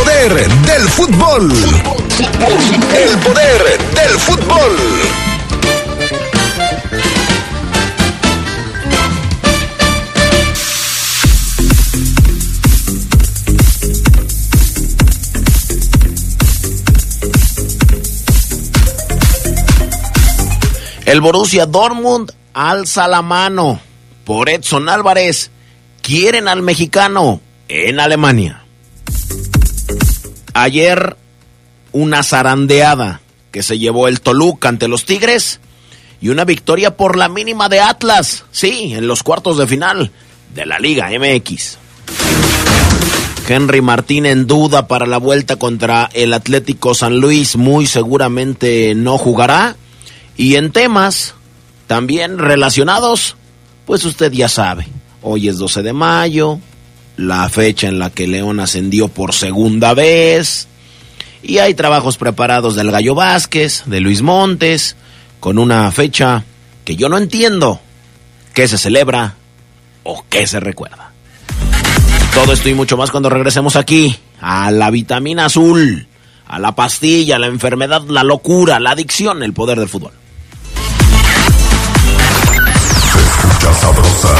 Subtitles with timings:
[0.00, 1.52] poder del fútbol.
[2.94, 4.76] El poder del fútbol.
[21.04, 23.80] El Borussia Dortmund alza la mano
[24.24, 25.50] por Edson Álvarez.
[26.00, 28.64] Quieren al mexicano en Alemania.
[30.54, 31.16] Ayer
[31.92, 35.60] una zarandeada que se llevó el Toluca ante los Tigres
[36.20, 40.10] y una victoria por la mínima de Atlas, sí, en los cuartos de final
[40.54, 41.78] de la Liga MX.
[43.48, 49.18] Henry Martín en duda para la vuelta contra el Atlético San Luis, muy seguramente no
[49.18, 49.76] jugará.
[50.36, 51.34] Y en temas
[51.88, 53.36] también relacionados,
[53.86, 54.86] pues usted ya sabe,
[55.22, 56.60] hoy es 12 de mayo,
[57.20, 60.68] la fecha en la que León ascendió por segunda vez,
[61.42, 64.96] y hay trabajos preparados del Gallo Vázquez, de Luis Montes,
[65.38, 66.44] con una fecha
[66.84, 67.80] que yo no entiendo
[68.54, 69.34] qué se celebra
[70.02, 71.12] o qué se recuerda.
[72.34, 76.06] Todo esto y mucho más cuando regresemos aquí a la vitamina azul,
[76.46, 80.12] a la pastilla, la enfermedad, la locura, la adicción, el poder del fútbol.
[83.80, 84.34] sabrosa,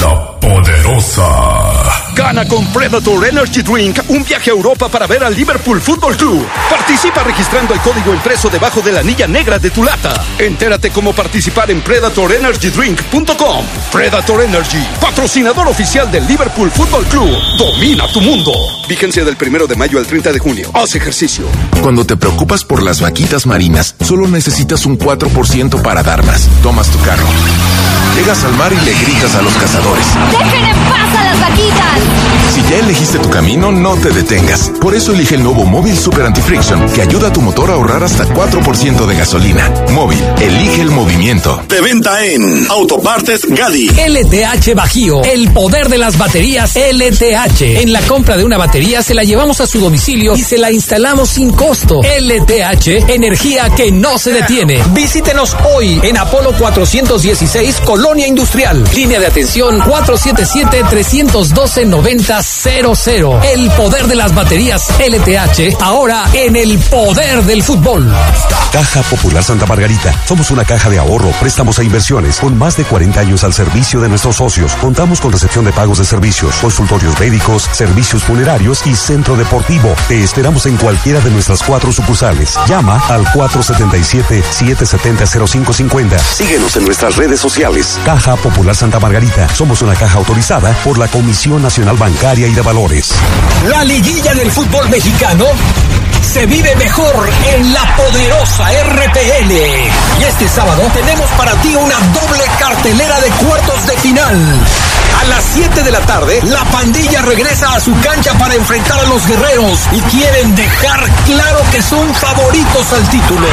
[0.00, 1.89] la poderosa.
[2.14, 6.46] Gana con Predator Energy Drink un viaje a Europa para ver al Liverpool Football Club.
[6.68, 10.22] Participa registrando el código impreso debajo de la anilla negra de tu lata.
[10.38, 13.64] Entérate cómo participar en PredatorEnergyDrink.com.
[13.92, 17.30] Predator Energy, patrocinador oficial del Liverpool Football Club.
[17.58, 18.52] Domina tu mundo.
[18.88, 20.70] Vigencia del primero de mayo al 30 de junio.
[20.74, 21.44] Haz ejercicio.
[21.82, 26.48] Cuando te preocupas por las vaquitas marinas, solo necesitas un 4% para dar más.
[26.62, 27.26] Tomas tu carro.
[28.16, 30.06] Llegas al mar y le gritas a los cazadores.
[30.30, 31.99] ¡Dejen en paz a las vaquitas!
[32.52, 34.72] Si ya elegiste tu camino, no te detengas.
[34.80, 38.02] Por eso elige el nuevo Móvil Super Anti-Friction, que ayuda a tu motor a ahorrar
[38.02, 39.72] hasta 4% de gasolina.
[39.92, 41.62] Móvil, elige el movimiento.
[41.68, 43.88] De venta en Autopartes Gadi.
[43.88, 47.62] LTH Bajío, el poder de las baterías LTH.
[47.82, 50.72] En la compra de una batería se la llevamos a su domicilio y se la
[50.72, 52.00] instalamos sin costo.
[52.02, 54.82] LTH, energía que no se detiene.
[54.92, 58.82] Visítenos hoy en Apolo 416, Colonia Industrial.
[58.92, 63.26] Línea de atención 477 312 9000.
[63.52, 68.14] El poder de las baterías LTH, ahora en el poder del fútbol.
[68.72, 70.14] Caja Popular Santa Margarita.
[70.26, 74.00] Somos una caja de ahorro, préstamos e inversiones con más de 40 años al servicio
[74.00, 74.74] de nuestros socios.
[74.74, 79.92] Contamos con recepción de pagos de servicios, consultorios médicos, servicios funerarios y centro deportivo.
[80.06, 82.56] Te esperamos en cualquiera de nuestras cuatro sucursales.
[82.68, 86.18] Llama al 477-770-0550.
[86.18, 87.98] Síguenos en nuestras redes sociales.
[88.04, 89.48] Caja Popular Santa Margarita.
[89.54, 93.14] Somos una caja autorizada por la Comisión Nacional Bancaria y de Valores.
[93.68, 95.46] La liguilla del fútbol mexicano
[96.22, 99.52] se vive mejor en la poderosa RPL.
[99.52, 104.66] Y este sábado tenemos para ti una doble cartelera de cuartos de final.
[105.20, 109.04] A las 7 de la tarde, la pandilla regresa a su cancha para enfrentar a
[109.04, 113.46] los guerreros y quieren dejar claro que son favoritos al título.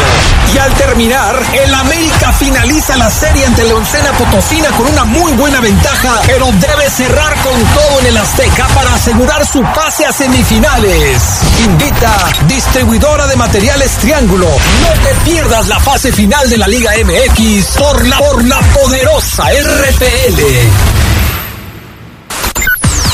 [0.53, 5.59] Y al terminar, el América finaliza la serie ante Leoncena Potosina con una muy buena
[5.59, 11.21] ventaja, pero debe cerrar con todo en el Azteca para asegurar su pase a semifinales.
[11.65, 14.47] Invita distribuidora de materiales Triángulo.
[14.47, 19.43] No te pierdas la fase final de la Liga MX por la, por la poderosa
[19.43, 20.41] RPL.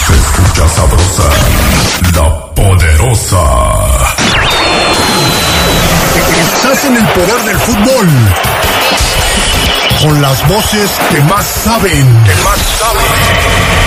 [0.06, 1.24] Se escucha sabrosa,
[2.16, 3.44] la poderosa.
[6.40, 8.08] Estás en el poder del fútbol.
[10.04, 12.24] Con las voces que más saben.
[12.24, 13.83] Que más saben.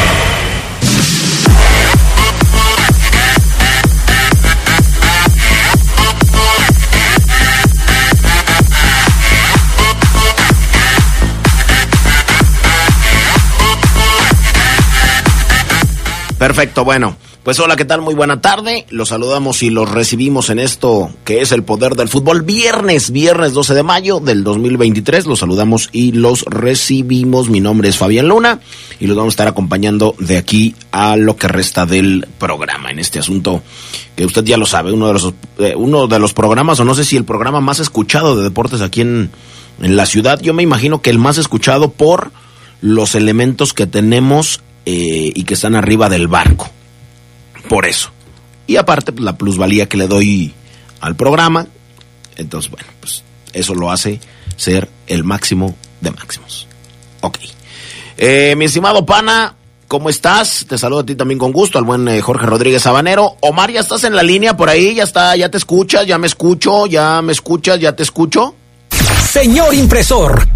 [16.38, 17.16] Perfecto, bueno.
[17.46, 18.02] Pues hola, ¿qué tal?
[18.02, 18.86] Muy buena tarde.
[18.90, 22.42] Los saludamos y los recibimos en esto que es el poder del fútbol.
[22.42, 25.26] Viernes, viernes 12 de mayo del 2023.
[25.26, 27.48] Los saludamos y los recibimos.
[27.48, 28.58] Mi nombre es Fabián Luna
[28.98, 32.98] y los vamos a estar acompañando de aquí a lo que resta del programa en
[32.98, 33.62] este asunto
[34.16, 36.94] que usted ya lo sabe, uno de los, eh, uno de los programas, o no
[36.94, 39.30] sé si el programa más escuchado de deportes aquí en,
[39.80, 40.40] en la ciudad.
[40.40, 42.32] Yo me imagino que el más escuchado por
[42.80, 46.70] los elementos que tenemos eh, y que están arriba del barco.
[47.68, 48.10] Por eso.
[48.66, 50.54] Y aparte, pues, la plusvalía que le doy
[51.00, 51.66] al programa.
[52.36, 53.22] Entonces, bueno, pues
[53.52, 54.20] eso lo hace
[54.56, 56.66] ser el máximo de máximos.
[57.20, 57.38] Ok.
[58.16, 59.56] Eh, mi estimado pana,
[59.88, 60.66] ¿cómo estás?
[60.68, 63.36] Te saludo a ti también con gusto, al buen eh, Jorge Rodríguez Sabanero.
[63.40, 64.94] Omar, ¿ya estás en la línea por ahí?
[64.94, 65.36] ¿Ya está?
[65.36, 66.06] ¿Ya te escuchas?
[66.06, 66.86] ¿Ya me escucho?
[66.86, 67.80] ¿Ya me escuchas?
[67.80, 68.54] ¿Ya te escucho?
[69.30, 70.55] Señor impresor.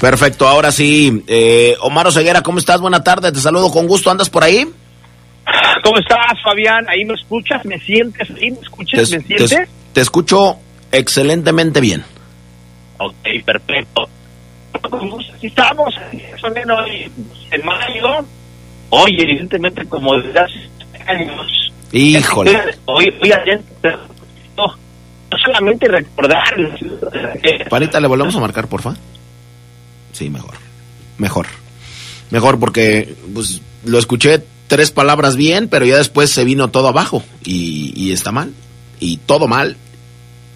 [0.00, 1.24] Perfecto, ahora sí.
[1.26, 2.80] Eh, Omar Oseguera, ¿cómo estás?
[2.80, 4.10] Buena tarde, te saludo con gusto.
[4.10, 4.66] ¿Andas por ahí?
[5.82, 6.84] ¿Cómo estás, Fabián?
[6.88, 7.64] ¿Ahí me escuchas?
[7.64, 8.28] ¿Me sientes?
[8.30, 9.08] ¿Ahí me escuchas?
[9.10, 9.50] Te, ¿Me sientes?
[9.50, 10.56] te- te escucho
[10.92, 12.04] excelentemente bien.
[12.98, 13.14] Ok,
[13.44, 14.08] perfecto.
[15.34, 15.94] Aquí estamos,
[16.42, 17.10] hoy
[17.50, 18.24] en mayo.
[18.90, 20.70] Oye, evidentemente, como desde hace
[21.06, 21.72] años.
[21.92, 22.60] Híjole.
[22.86, 23.30] Hoy, hoy
[24.56, 26.54] no, no solamente recordar.
[27.70, 28.94] Panita, ¿le volvemos a marcar, porfa?
[30.16, 30.54] Sí, mejor.
[31.18, 31.46] Mejor.
[32.30, 37.22] Mejor porque pues, lo escuché tres palabras bien, pero ya después se vino todo abajo
[37.44, 38.54] y, está mal.
[38.98, 39.76] Y todo mal.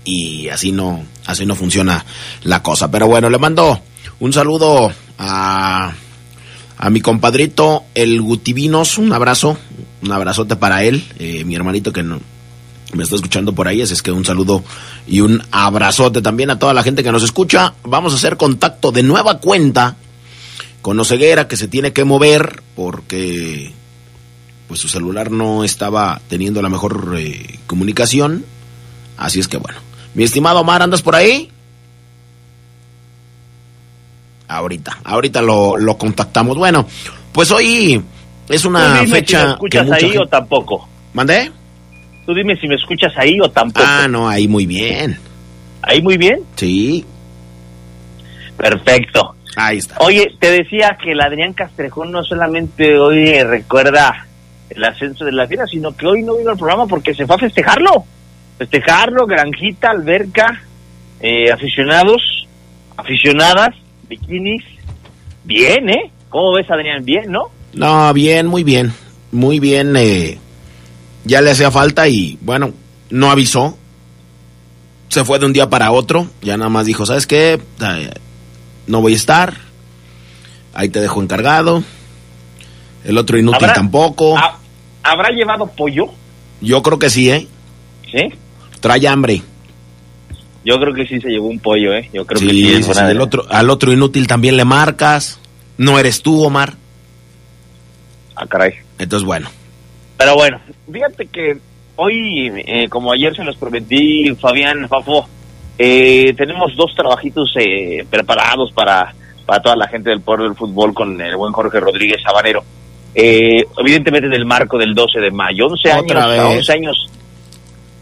[0.03, 2.07] Y así no, así no funciona
[2.43, 2.91] la cosa.
[2.91, 3.83] Pero bueno, le mando
[4.19, 5.93] un saludo a,
[6.79, 8.97] a mi compadrito, el Gutivinos.
[8.97, 9.59] Un abrazo,
[10.01, 12.19] un abrazote para él, eh, mi hermanito que no,
[12.93, 14.65] me está escuchando por ahí, así es que un saludo
[15.07, 17.75] y un abrazote también a toda la gente que nos escucha.
[17.85, 19.97] Vamos a hacer contacto de nueva cuenta
[20.83, 23.73] con Oseguera que se tiene que mover porque
[24.69, 28.45] pues su celular no estaba teniendo la mejor eh, comunicación.
[29.17, 29.79] Así es que bueno.
[30.15, 31.51] Mi estimado Omar, ¿andas por ahí?
[34.49, 36.57] Ahorita, ahorita lo, lo contactamos.
[36.57, 36.87] Bueno,
[37.33, 38.03] pues hoy
[38.49, 40.89] es una fecha escuchas mucha ahí gente- o tampoco.
[41.15, 41.53] ¿Mandé?
[42.27, 43.87] Tú dime si me escuchas ahí o tampoco.
[43.89, 45.19] Ah, no, ahí muy bien.
[45.83, 46.41] Ahí muy bien.
[46.57, 47.05] Sí,
[48.57, 49.35] Perfecto.
[49.57, 49.97] ahí está.
[50.01, 54.27] Oye, te decía que el Adrián Castrejón no solamente hoy recuerda
[54.69, 57.37] el ascenso de la fiera, sino que hoy no vino al programa porque se fue
[57.37, 58.05] a festejarlo.
[58.59, 60.63] Festejarlo, granjita, alberca,
[61.21, 62.47] eh, aficionados,
[62.97, 63.71] aficionadas,
[64.09, 64.63] bikinis.
[65.45, 66.11] Bien, ¿eh?
[66.29, 67.05] ¿Cómo ves, Adrián?
[67.05, 67.45] Bien, ¿no?
[67.73, 68.93] No, bien, muy bien.
[69.33, 69.97] Muy bien.
[69.97, 70.39] eh,
[71.25, 72.73] ya le hacía falta y bueno,
[73.11, 73.77] no avisó.
[75.09, 76.29] Se fue de un día para otro.
[76.43, 77.61] Ya nada más dijo, ¿sabes qué?
[78.87, 79.57] No voy a estar.
[80.73, 81.83] Ahí te dejo encargado.
[83.05, 84.39] El otro inútil ¿Habrá- tampoco.
[84.39, 84.59] ha-
[85.03, 86.07] ¿Habrá llevado pollo?
[86.61, 87.49] Yo creo que sí, ¿eh?
[88.11, 88.29] ¿Sí?
[88.81, 89.43] Trae hambre.
[90.65, 92.11] Yo creo que sí se llevó un pollo, ¿eh?
[92.13, 92.83] Yo creo Sí, que sí.
[92.85, 95.39] sí, sí, el otro, al otro inútil también le marcas.
[95.79, 96.75] No eres tú, Omar.
[98.37, 98.75] Ah, caray.
[98.99, 99.49] Entonces, bueno.
[100.21, 100.61] Pero bueno,
[100.93, 101.57] fíjate que
[101.97, 105.27] hoy, eh, como ayer se los prometí, Fabián, Fafo,
[105.79, 109.15] eh, tenemos dos trabajitos eh, preparados para,
[109.47, 112.63] para toda la gente del pueblo del fútbol con el buen Jorge Rodríguez Sabanero.
[113.15, 116.59] Eh, evidentemente en el marco del 12 de mayo, 11 Otra años, a vez.
[116.59, 117.11] 11 años,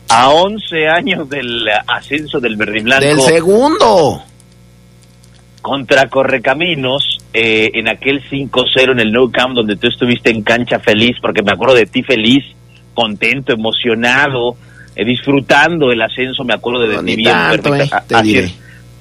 [0.09, 4.23] a 11 años del ascenso del Verde Blanco Del segundo.
[5.63, 10.79] contra Correcaminos eh, en aquel 5-0 en el Nou Camp donde tú estuviste en cancha
[10.81, 12.45] feliz, porque me acuerdo de ti feliz,
[12.95, 14.57] contento, emocionado,
[14.97, 18.53] eh, disfrutando el ascenso, me acuerdo de, No, ti bien, tanto, perfecta- eh, te haciendo,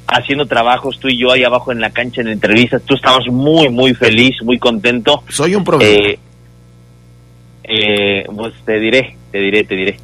[0.08, 3.70] haciendo trabajos tú y yo ahí abajo en la cancha en entrevistas, tú estabas muy,
[3.70, 5.24] muy feliz, muy contento.
[5.30, 6.10] Soy un problema.
[7.70, 9.98] Eh, pues te diré, te diré, te diré.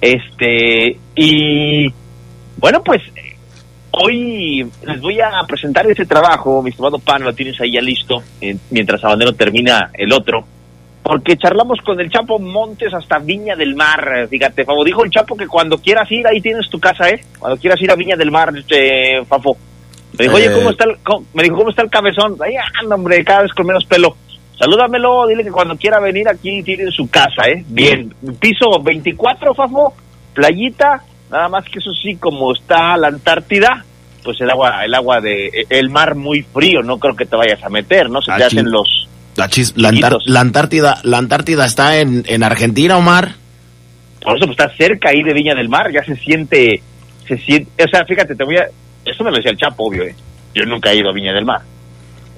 [0.00, 1.92] Este, y
[2.56, 3.02] bueno, pues
[3.92, 8.22] hoy les voy a presentar ese trabajo, mi estimado Pan, lo tienes ahí ya listo,
[8.40, 10.44] eh, mientras Abandero termina el otro,
[11.02, 15.10] porque charlamos con el Chapo Montes hasta Viña del Mar, eh, fíjate, Favo, dijo el
[15.10, 17.20] Chapo que cuando quieras ir, ahí tienes tu casa, ¿eh?
[17.38, 19.56] Cuando quieras ir a Viña del Mar, este, Fafo.
[20.18, 20.52] Me dijo, oye, Eh.
[20.54, 22.36] ¿cómo está el, cómo- me dijo, ¿cómo está el cabezón?
[22.44, 24.16] Ahí anda, hombre, cada vez con menos pelo.
[24.58, 27.64] Salúdamelo, dile que cuando quiera venir aquí tiene su casa, ¿eh?
[27.68, 28.12] Bien.
[28.38, 29.94] Piso 24, Fafo,
[30.34, 33.84] playita, nada más que eso sí, como está la Antártida,
[34.24, 37.62] pues el agua, el agua de, el mar muy frío, no creo que te vayas
[37.64, 38.20] a meter, ¿no?
[38.20, 38.56] Se te Aquí.
[38.58, 39.44] hacen los, La,
[39.90, 43.32] Antar- la Antártida, la Antártida está en, en Argentina, Omar.
[44.22, 46.82] por eso pues está cerca ahí de Viña del Mar, ya se siente,
[47.26, 48.66] se siente, o sea, fíjate, te voy a,
[49.04, 50.14] eso me lo decía el Chapo, obvio, ¿eh?
[50.54, 51.60] Yo nunca he ido a Viña del Mar.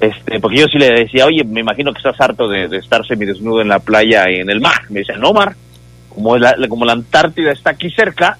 [0.00, 3.06] Este, porque yo sí le decía, oye, me imagino que estás harto de, de estar
[3.06, 4.82] semidesnudo en la playa y en el mar.
[4.90, 5.54] Me dice, no, Mar,
[6.08, 8.36] como la, como la Antártida está aquí cerca,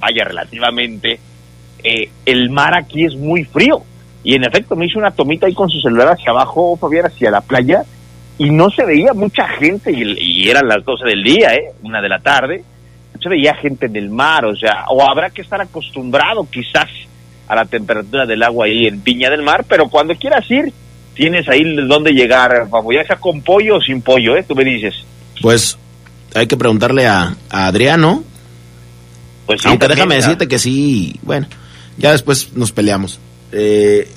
[0.00, 1.20] vaya relativamente,
[1.82, 3.82] eh, el mar aquí es muy frío.
[4.22, 7.30] y en efecto me hizo una tomita ahí con su celular hacia abajo, Fabián, hacia
[7.30, 7.84] la playa,
[8.36, 11.72] y no se veía mucha gente, y, eran las 12 del día, ¿eh?
[11.82, 12.62] una de la tarde,
[13.14, 16.90] no se veía gente en el mar, o sea, o habrá que estar acostumbrado quizás
[17.48, 20.70] a la temperatura del agua ahí en Viña del Mar, pero cuando quieras ir,
[21.14, 24.44] tienes ahí donde llegar, Fabo, ya sea con pollo o sin pollo, ¿eh?
[24.46, 24.94] Tú me dices.
[25.40, 25.78] Pues
[26.34, 28.22] hay que preguntarle a Adriano.
[29.50, 31.48] Pues sí, Aunque también, déjame decirte que sí, bueno,
[31.96, 33.18] ya después nos peleamos.
[33.50, 34.08] Eh,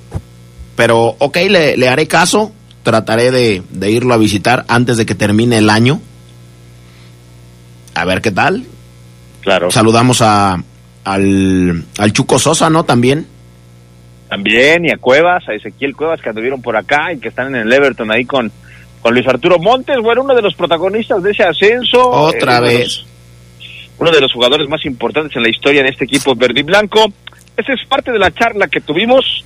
[0.76, 2.52] pero, ok, le, le haré caso,
[2.84, 6.00] trataré de, de irlo a visitar antes de que termine el año.
[7.96, 8.64] A ver qué tal.
[9.42, 9.72] Claro.
[9.72, 10.64] Saludamos a,
[11.04, 12.84] al, al Chuco Sosa, ¿no?
[12.84, 13.26] También.
[14.30, 17.68] También, y a Cuevas, a Ezequiel Cuevas que anduvieron por acá y que están en
[17.68, 18.52] el Everton ahí con,
[19.02, 22.08] con Luis Arturo Montes, bueno, uno de los protagonistas de ese ascenso.
[22.08, 23.06] Otra eh, vez.
[24.00, 27.06] Uno de los jugadores más importantes en la historia de este equipo verde y blanco.
[27.56, 29.46] Esa es parte de la charla que tuvimos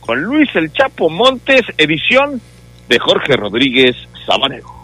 [0.00, 2.40] con Luis El Chapo Montes, edición
[2.88, 4.77] de Jorge Rodríguez Sabanero.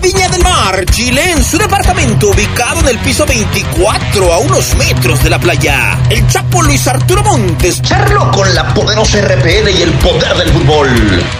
[0.00, 5.22] Viña del Mar, Chile, en su departamento ubicado en el piso 24 a unos metros
[5.24, 7.82] de la playa, el Chapo Luis Arturo Montes.
[7.82, 10.88] Charlo con la poderosa RPL y el poder del fútbol.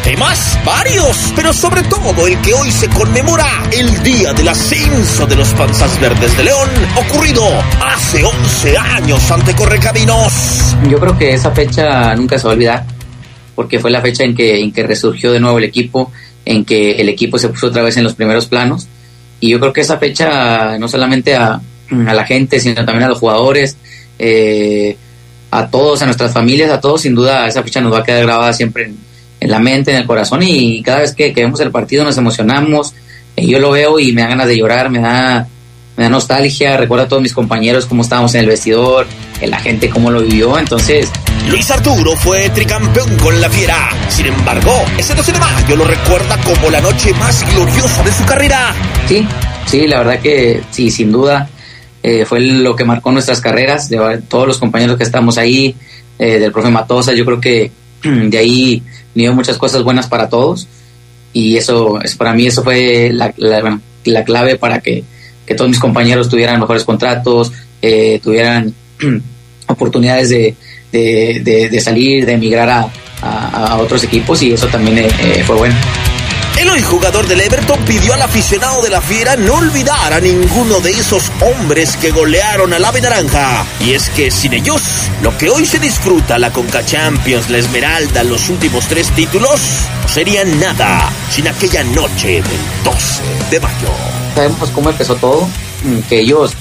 [0.02, 5.36] Temas varios, pero sobre todo el que hoy se conmemora el día del ascenso de
[5.36, 7.44] los Panzas Verdes de León, ocurrido
[7.84, 10.32] hace 11 años ante Correcaminos.
[10.88, 12.86] Yo creo que esa fecha nunca se va a olvidar,
[13.54, 16.12] porque fue la fecha en que, en que resurgió de nuevo el equipo,
[16.48, 18.88] en que el equipo se puso otra vez en los primeros planos.
[19.38, 23.18] Y yo creo que esa fecha, no solamente a, la gente, sino también a los
[23.18, 23.76] jugadores,
[24.18, 24.96] eh,
[25.50, 28.24] a todos, a nuestras familias, a todos, sin duda esa fecha nos va a quedar
[28.24, 28.90] grabada siempre
[29.40, 30.42] en, la mente, en el corazón.
[30.42, 32.94] Y cada vez que, que vemos el partido nos emocionamos.
[33.36, 35.46] Eh, yo lo veo y me da ganas de llorar, me da,
[35.98, 36.76] me da nostalgia.
[36.78, 39.06] Recuerdo a todos mis compañeros cómo estábamos en el vestidor,
[39.42, 40.58] eh, la gente cómo lo vivió.
[40.58, 41.10] Entonces,
[41.50, 43.90] Luis Arturo fue tricampeón con la Fiera.
[44.08, 48.24] Sin embargo, ese 12 de mayo lo recuerda como la noche más gloriosa de su
[48.24, 48.74] carrera.
[49.06, 49.26] Sí,
[49.66, 51.50] sí, la verdad que sí, sin duda
[52.02, 55.74] eh, fue lo que marcó nuestras carreras, de todos los compañeros que estamos ahí,
[56.18, 57.72] eh, del profe Matosa, yo creo que
[58.04, 58.82] de ahí
[59.14, 60.68] vinieron muchas cosas buenas para todos
[61.32, 65.04] y eso, es para mí eso fue la, la- la clave para que,
[65.48, 67.50] que todos mis compañeros tuvieran mejores contratos,
[67.80, 68.72] eh, tuvieran
[69.66, 70.54] oportunidades de,
[70.92, 72.88] de, salir, de emigrar a,
[73.22, 75.74] a- a otros equipos y eso también eh, eh, fue bueno.
[76.60, 80.80] El hoy jugador del Everton pidió al aficionado de la Fiera no olvidar a ninguno
[80.80, 83.64] de esos hombres que golearon al Ave Naranja.
[83.80, 84.82] Y es que sin ellos,
[85.22, 89.60] lo que hoy se disfruta, la Conca Champions, la Esmeralda, los últimos tres títulos,
[90.02, 94.07] no serían nada sin aquella noche del 12 de mayo.
[94.38, 95.42] Sabemos cómo empezó todo,
[95.84, 96.52] mm, que ellos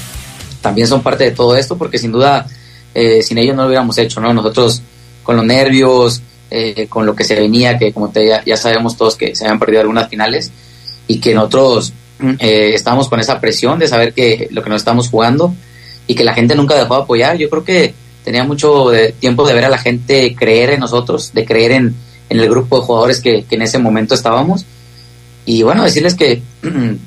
[0.62, 2.46] también son parte de todo esto, porque sin duda
[2.94, 4.34] eh, sin ellos no lo hubiéramos hecho, ¿no?
[4.34, 4.82] Nosotros
[5.24, 8.98] con los nervios, eh, con lo que se venía, que como te, ya, ya sabemos
[8.98, 10.50] todos que se habían perdido algunas finales
[11.08, 14.82] y que nosotros mm, eh, estábamos con esa presión de saber que lo que nos
[14.82, 15.54] estamos jugando
[16.08, 17.38] y que la gente nunca dejó de apoyar.
[17.38, 17.94] Yo creo que
[18.24, 21.96] tenía mucho de- tiempo de ver a la gente creer en nosotros, de creer en,
[22.30, 24.66] en el grupo de jugadores que, que en ese momento estábamos.
[25.46, 26.42] Y bueno, decirles que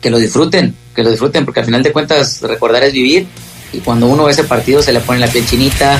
[0.00, 3.26] que lo disfruten, que lo disfruten, porque al final de cuentas recordar es vivir
[3.72, 5.98] y cuando uno ve ese partido se le pone la piel chinita.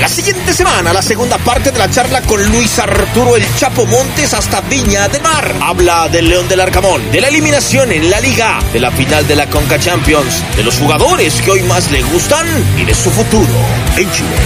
[0.00, 4.34] La siguiente semana, la segunda parte de la charla con Luis Arturo El Chapo Montes
[4.34, 5.54] hasta Viña del Mar.
[5.62, 9.36] Habla del León del Arcamón, de la eliminación en la liga, de la final de
[9.36, 13.48] la Conca Champions, de los jugadores que hoy más le gustan y de su futuro
[13.96, 14.36] en Chile.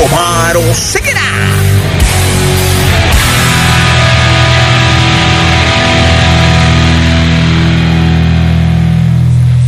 [0.00, 1.75] Omar Oseguera.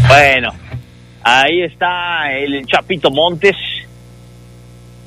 [0.08, 0.50] Bueno,
[1.22, 3.56] ahí está el Chapito Montes.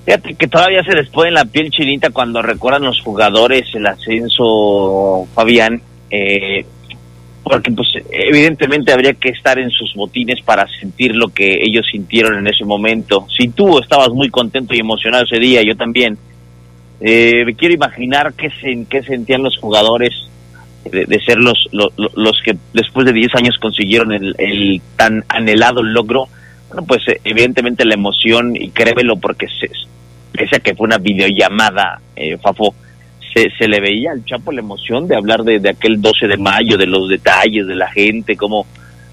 [0.05, 5.27] Fíjate que todavía se les pone la piel chinita cuando recuerdan los jugadores el ascenso,
[5.33, 5.81] Fabián,
[6.11, 6.63] eh,
[7.43, 12.37] porque pues evidentemente habría que estar en sus botines para sentir lo que ellos sintieron
[12.37, 13.25] en ese momento.
[13.35, 16.17] Si tú estabas muy contento y emocionado ese día, yo también.
[17.03, 20.13] Eh, me quiero imaginar qué, se, qué sentían los jugadores
[20.89, 26.27] de, ser los, los, que después de 10 años consiguieron el, el tan anhelado logro.
[26.69, 29.69] Bueno, pues eh, evidentemente la emoción, y créemelo porque se,
[30.31, 32.73] pese a que fue una videollamada, eh, Fafo,
[33.33, 36.37] se, se le veía al Chapo la emoción de hablar de, de aquel 12 de
[36.37, 38.65] mayo, de los detalles, de la gente, cómo,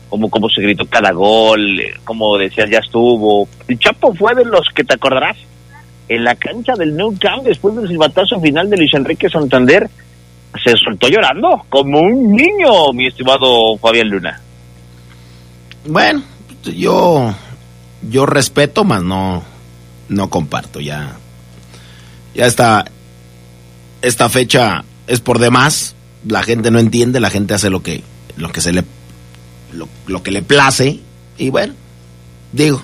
[0.08, 3.48] cómo, cómo se gritó cada gol, cómo decías ya estuvo.
[3.68, 5.36] El Chapo fue de los que te acordarás
[6.08, 9.88] en la cancha del New Camp después del silbatazo final de Luis Enrique Santander
[10.64, 14.40] se soltó llorando como un niño, mi estimado Fabián Luna.
[15.86, 16.22] Bueno,
[16.64, 17.34] yo
[18.02, 19.42] yo respeto, más no,
[20.08, 20.80] no comparto.
[20.80, 21.16] Ya,
[22.34, 22.84] ya está,
[24.02, 25.94] esta fecha es por demás.
[26.26, 28.02] La gente no entiende, la gente hace lo que,
[28.36, 28.84] lo que se le,
[29.72, 31.00] lo, lo que le place.
[31.36, 31.74] Y bueno,
[32.52, 32.82] digo,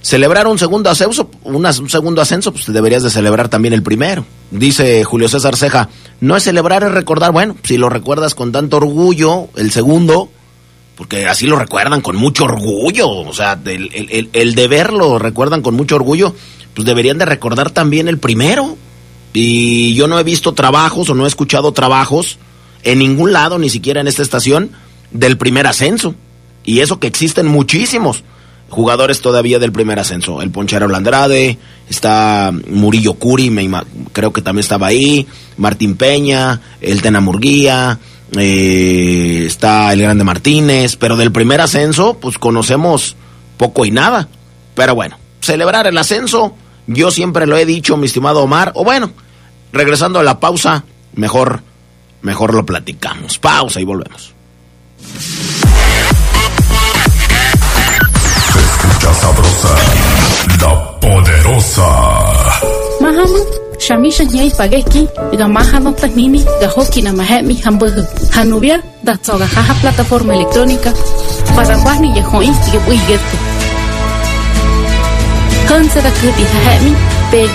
[0.00, 4.24] celebrar un segundo ascenso, un segundo ascenso, pues deberías de celebrar también el primero.
[4.50, 5.88] Dice Julio César Ceja,
[6.20, 7.32] no es celebrar, es recordar.
[7.32, 10.30] Bueno, si lo recuerdas con tanto orgullo, el segundo,
[10.96, 15.62] porque así lo recuerdan con mucho orgullo, o sea, el, el, el deber lo recuerdan
[15.62, 16.34] con mucho orgullo,
[16.74, 18.76] pues deberían de recordar también el primero.
[19.32, 22.38] Y yo no he visto trabajos o no he escuchado trabajos
[22.82, 24.70] en ningún lado, ni siquiera en esta estación,
[25.10, 26.14] del primer ascenso.
[26.64, 28.24] Y eso que existen muchísimos
[28.68, 30.42] jugadores todavía del primer ascenso.
[30.42, 31.58] El Ponchero Landrade,
[31.88, 33.68] está Murillo Curi, me
[34.12, 37.98] creo que también estaba ahí, Martín Peña, el Tena Murguía,
[38.36, 43.16] eh, está el Grande Martínez, pero del primer ascenso, pues conocemos
[43.56, 44.28] poco y nada.
[44.74, 46.54] Pero bueno, celebrar el ascenso,
[46.86, 49.12] yo siempre lo he dicho, mi estimado Omar, o bueno,
[49.72, 51.62] regresando a la pausa, mejor,
[52.22, 53.38] mejor lo platicamos.
[53.38, 54.34] Pausa y volvemos.
[59.14, 59.74] Sabrosa,
[60.60, 61.88] la poderosa.
[63.00, 63.40] Mahama,
[63.78, 68.06] Shamisha Nyai Pageki, ga Mahama Tanini, ga Hoki na Mahemi Hamburg.
[68.32, 70.92] Hanubia, da Tsoga Jaja plataforma electrónica,
[71.54, 73.36] para Wani Yehoi, que voy gueto.
[75.68, 76.94] Hansa da Kuti Hahemi,
[77.30, 77.46] p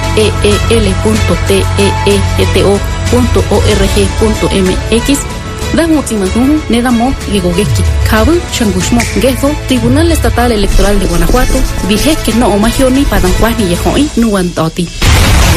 [5.73, 12.47] Dan Otimagumu, Nedamo, Gigogeki, Kabu, Changushmo, Gezo, Tribunal Estatal Electoral de Guanajuato, dije que no
[12.47, 14.87] omagioni para Juani Yehoi, Nuantoti.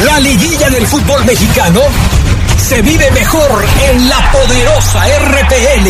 [0.05, 1.81] La liguilla del fútbol mexicano
[2.57, 5.87] se vive mejor en la poderosa RPL.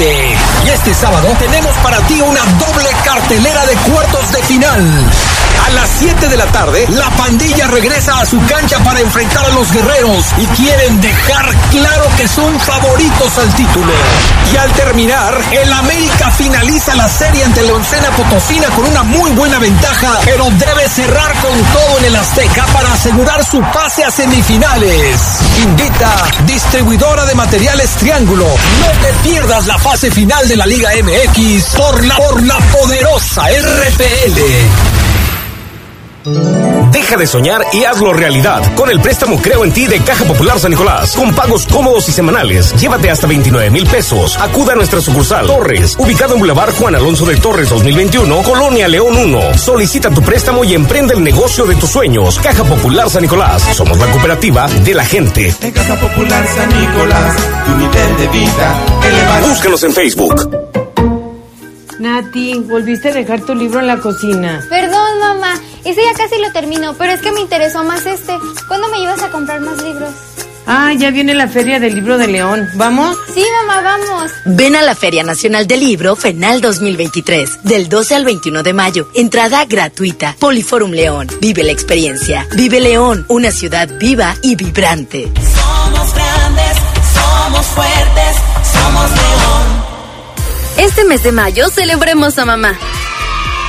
[0.65, 5.11] Y este sábado tenemos para ti una doble cartelera de cuartos de final.
[5.63, 9.49] A las 7 de la tarde, la pandilla regresa a su cancha para enfrentar a
[9.49, 13.91] los guerreros y quieren dejar claro que son favoritos al título.
[14.53, 19.59] Y al terminar, el América finaliza la serie ante Leoncena Potosina con una muy buena
[19.59, 25.19] ventaja, pero debe cerrar con todo en el Azteca para asegurar su pase a semifinales.
[25.63, 28.45] Invita distribuidora de materiales Triángulo.
[28.45, 33.43] No te pierdas la fase final de la Liga MX por la, por la poderosa
[33.49, 35.04] RPL.
[36.25, 40.59] Deja de soñar y hazlo realidad con el préstamo Creo en ti de Caja Popular
[40.59, 41.15] San Nicolás.
[41.15, 42.73] Con pagos cómodos y semanales.
[42.79, 44.35] Llévate hasta 29 mil pesos.
[44.39, 49.15] Acuda a nuestra sucursal Torres, ubicado en Boulevard Juan Alonso de Torres 2021, Colonia León
[49.15, 49.57] 1.
[49.57, 52.39] Solicita tu préstamo y emprende el negocio de tus sueños.
[52.39, 53.61] Caja Popular San Nicolás.
[53.75, 55.53] Somos la cooperativa de la gente.
[55.61, 57.35] En Caja Popular San Nicolás,
[57.65, 59.47] tu nivel de vida elevado.
[59.49, 60.49] Búscanos en Facebook.
[61.99, 64.65] Nati, volviste a dejar tu libro en la cocina.
[64.69, 65.53] Perdón, mamá.
[65.85, 68.35] Ese ya casi lo termino, pero es que me interesó más este.
[68.67, 70.09] ¿Cuándo me llevas a comprar más libros?
[70.67, 72.67] Ah, ya viene la Feria del Libro de León.
[72.73, 73.15] ¿Vamos?
[73.33, 74.31] Sí, mamá, vamos.
[74.45, 79.07] Ven a la Feria Nacional del Libro FENAL 2023, del 12 al 21 de mayo.
[79.13, 80.35] Entrada gratuita.
[80.39, 81.27] Poliforum León.
[81.39, 82.47] Vive la experiencia.
[82.55, 85.31] Vive León, una ciudad viva y vibrante.
[85.35, 86.77] Somos grandes,
[87.13, 88.35] somos fuertes,
[88.73, 89.75] somos León.
[90.77, 92.75] Este mes de mayo celebremos a mamá.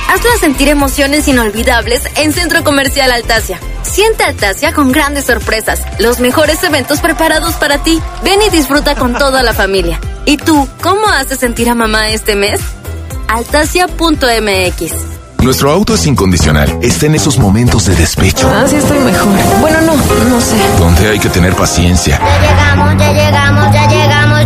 [0.07, 3.59] Hazla sentir emociones inolvidables en Centro Comercial Altasia.
[3.83, 8.01] Siente Altasia con grandes sorpresas, los mejores eventos preparados para ti.
[8.23, 9.99] Ven y disfruta con toda la familia.
[10.25, 12.61] ¿Y tú, cómo haces sentir a mamá este mes?
[13.27, 14.93] Altasia.mx
[15.43, 16.79] Nuestro auto es incondicional.
[16.81, 18.49] Está en esos momentos de despecho.
[18.49, 19.35] Ah, sí estoy mejor.
[19.59, 20.55] Bueno, no, no sé.
[20.79, 22.19] Donde hay que tener paciencia.
[22.19, 24.36] Ya llegamos, ya llegamos, ya llegamos, ya llegamos.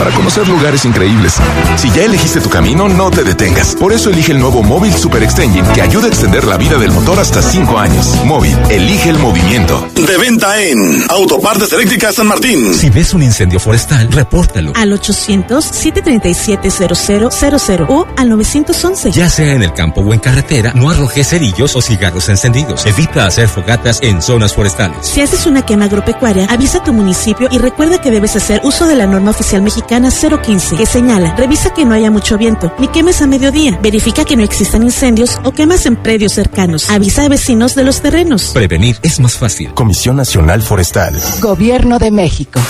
[0.00, 1.34] Para conocer lugares increíbles.
[1.76, 3.74] Si ya elegiste tu camino, no te detengas.
[3.74, 6.90] Por eso elige el nuevo Móvil Super Extension que ayuda a extender la vida del
[6.90, 8.16] motor hasta 5 años.
[8.24, 9.86] Móvil, elige el movimiento.
[9.94, 12.72] De venta en Autopartes Eléctricas San Martín.
[12.72, 14.72] Si ves un incendio forestal, repórtalo.
[14.74, 19.10] Al 800-737-0000 o al 911.
[19.10, 22.86] Ya sea en el campo o en carretera, no arrojes cerillos o cigarros encendidos.
[22.86, 25.06] Evita hacer fogatas en zonas forestales.
[25.06, 28.86] Si haces una quema agropecuaria, avisa a tu municipio y recuerda que debes hacer uso
[28.86, 32.86] de la norma oficial mexicana 015, que señala, revisa que no haya mucho viento, ni
[32.88, 36.88] quemes a mediodía, verifica que no existan incendios o quemas en predios cercanos.
[36.90, 38.50] Avisa a vecinos de los terrenos.
[38.54, 39.74] Prevenir es más fácil.
[39.74, 41.20] Comisión Nacional Forestal.
[41.40, 42.60] Gobierno de México.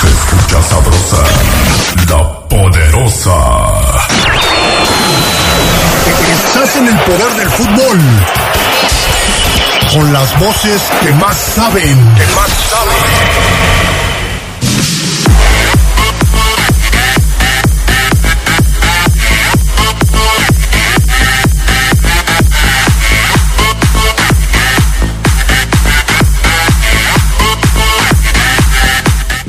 [0.00, 1.24] Se escucha sabrosa,
[2.10, 3.36] la poderosa.
[6.30, 8.00] Estás en el poder del fútbol.
[9.94, 12.14] Con las voces que más saben.
[12.16, 13.33] Que más saben.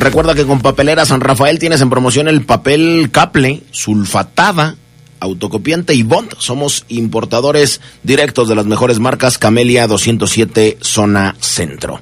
[0.06, 4.76] Recuerda que con Papelera San Rafael tienes en promoción el papel caple, sulfatada,
[5.20, 6.36] autocopiante y bond.
[6.38, 12.02] Somos importadores directos de las mejores marcas Camelia 207 Zona Centro.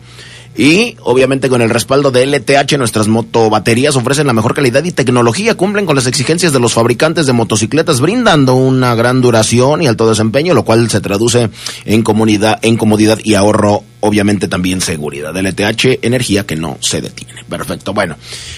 [0.57, 5.55] Y obviamente con el respaldo de LTH nuestras motobaterías ofrecen la mejor calidad y tecnología,
[5.55, 10.09] cumplen con las exigencias de los fabricantes de motocicletas, brindando una gran duración y alto
[10.09, 11.49] desempeño, lo cual se traduce
[11.85, 15.35] en comodidad, en comodidad y ahorro, obviamente también seguridad.
[15.35, 17.43] LTH, energía que no se detiene.
[17.49, 17.93] Perfecto.
[17.93, 18.15] Bueno,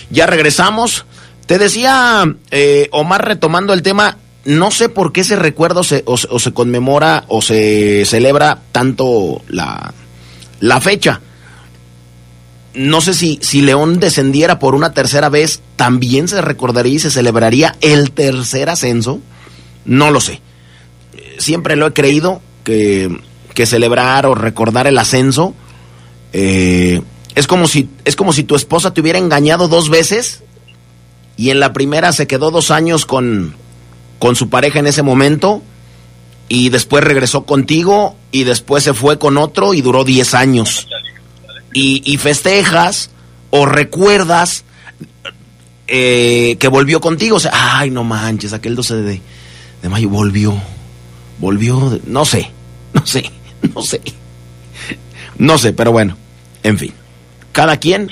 [0.09, 1.05] ya regresamos.
[1.45, 6.03] Te decía, eh, Omar, retomando el tema, no sé por qué se recuerda o se,
[6.05, 9.93] o, o se conmemora o se celebra tanto la,
[10.59, 11.21] la fecha
[12.75, 17.11] no sé si, si León descendiera por una tercera vez, también se recordaría y se
[17.11, 19.21] celebraría el tercer ascenso.
[19.85, 20.41] No lo sé.
[21.37, 23.17] Siempre lo he creído que,
[23.55, 25.55] que celebrar o recordar el ascenso
[26.33, 27.01] eh,
[27.33, 30.43] es como si es como si tu esposa te hubiera engañado dos veces
[31.37, 33.55] y en la primera se quedó dos años con,
[34.19, 35.63] con su pareja en ese momento
[36.47, 40.87] y después regresó contigo y después se fue con otro y duró diez años
[41.73, 43.09] y, y festejas
[43.49, 44.63] o recuerdas
[45.87, 47.37] eh, que volvió contigo.
[47.37, 49.21] O sea, ay, no manches, aquel 12 de,
[49.81, 50.53] de mayo volvió.
[51.39, 52.51] Volvió, no sé,
[52.93, 53.29] no sé,
[53.75, 54.01] no sé.
[55.37, 56.17] No sé, pero bueno,
[56.63, 56.93] en fin.
[57.51, 58.11] Cada quien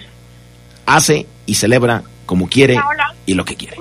[0.86, 2.78] hace y celebra como quiere
[3.26, 3.76] y lo que quiere.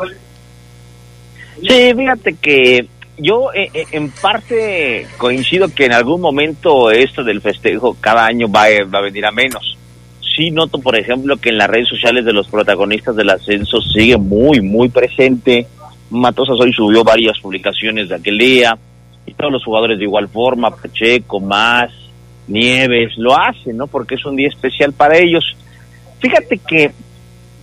[1.61, 7.41] Sí, fíjate que yo eh, eh, en parte coincido que en algún momento esto del
[7.41, 9.77] festejo cada año va, a- va a venir a menos.
[10.37, 14.17] Sí noto, por ejemplo, que en las redes sociales de los protagonistas del ascenso sigue
[14.17, 15.67] muy, muy presente.
[16.11, 18.77] Matosas hoy subió varias publicaciones de aquel día
[19.27, 21.91] y todos los jugadores de igual forma, Pacheco, Más,
[22.49, 23.87] Nieves, lo hacen, ¿no?
[23.87, 25.45] Porque es un día especial para ellos.
[26.21, 26.93] Fíjate que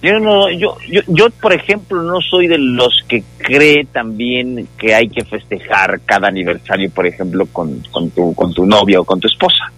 [0.01, 4.95] yo no, yo, yo, yo, por ejemplo, no soy de los que cree también que
[4.95, 9.19] hay que festejar cada aniversario, por ejemplo, con, con tu, con tu novia o con
[9.19, 9.71] tu esposa.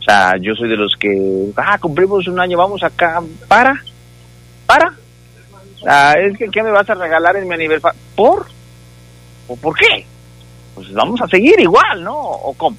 [0.00, 3.82] O sea, yo soy de los que, ah, cumplimos un año, vamos acá, para,
[4.66, 4.94] para.
[5.86, 7.98] Ah, es que, ¿qué me vas a regalar en mi aniversario?
[8.14, 8.46] ¿Por?
[9.48, 10.06] ¿O por qué?
[10.76, 12.16] Pues vamos a seguir igual, ¿no?
[12.16, 12.76] ¿O cómo?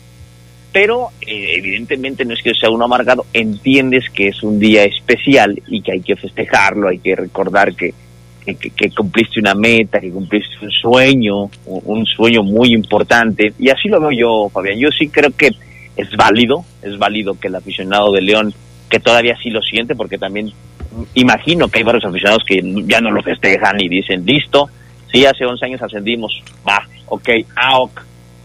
[0.72, 5.60] pero eh, evidentemente no es que sea un amargado, entiendes que es un día especial
[5.68, 7.96] y que hay que festejarlo, hay que recordar que,
[8.46, 13.88] que, que- cumpliste una meta, que cumpliste un sueño, un sueño muy importante, y así
[13.90, 14.78] lo veo yo, Fabián.
[14.78, 15.48] Yo sí creo que
[15.96, 18.54] es válido, es válido que el aficionado de León,
[18.88, 20.52] que todavía sí lo siente, porque también
[21.16, 24.70] imagino que hay varios aficionados que ya no lo festejan y dicen, listo,
[25.12, 28.02] sí, hace 11 años ascendimos, va, ok, ah, ok.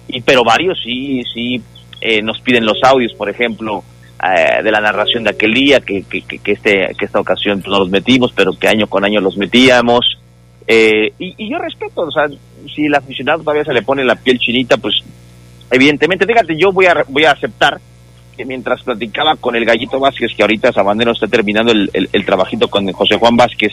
[0.09, 1.62] Y, pero varios sí, sí
[2.01, 3.85] eh, nos piden los audios, por ejemplo,
[4.22, 7.79] eh, de la narración de aquel día, que, que, que, este, que esta ocasión no
[7.79, 10.18] los metimos, pero que año con año los metíamos.
[10.66, 12.29] Eh, y, y yo respeto, o sea,
[12.75, 15.03] si el aficionado todavía se le pone la piel chinita, pues
[15.70, 17.81] evidentemente, fíjate, yo voy a, voy a aceptar
[18.37, 22.25] que mientras platicaba con el Gallito Vázquez, que ahorita Sabanero está terminando el, el, el
[22.25, 23.72] trabajito con José Juan Vázquez,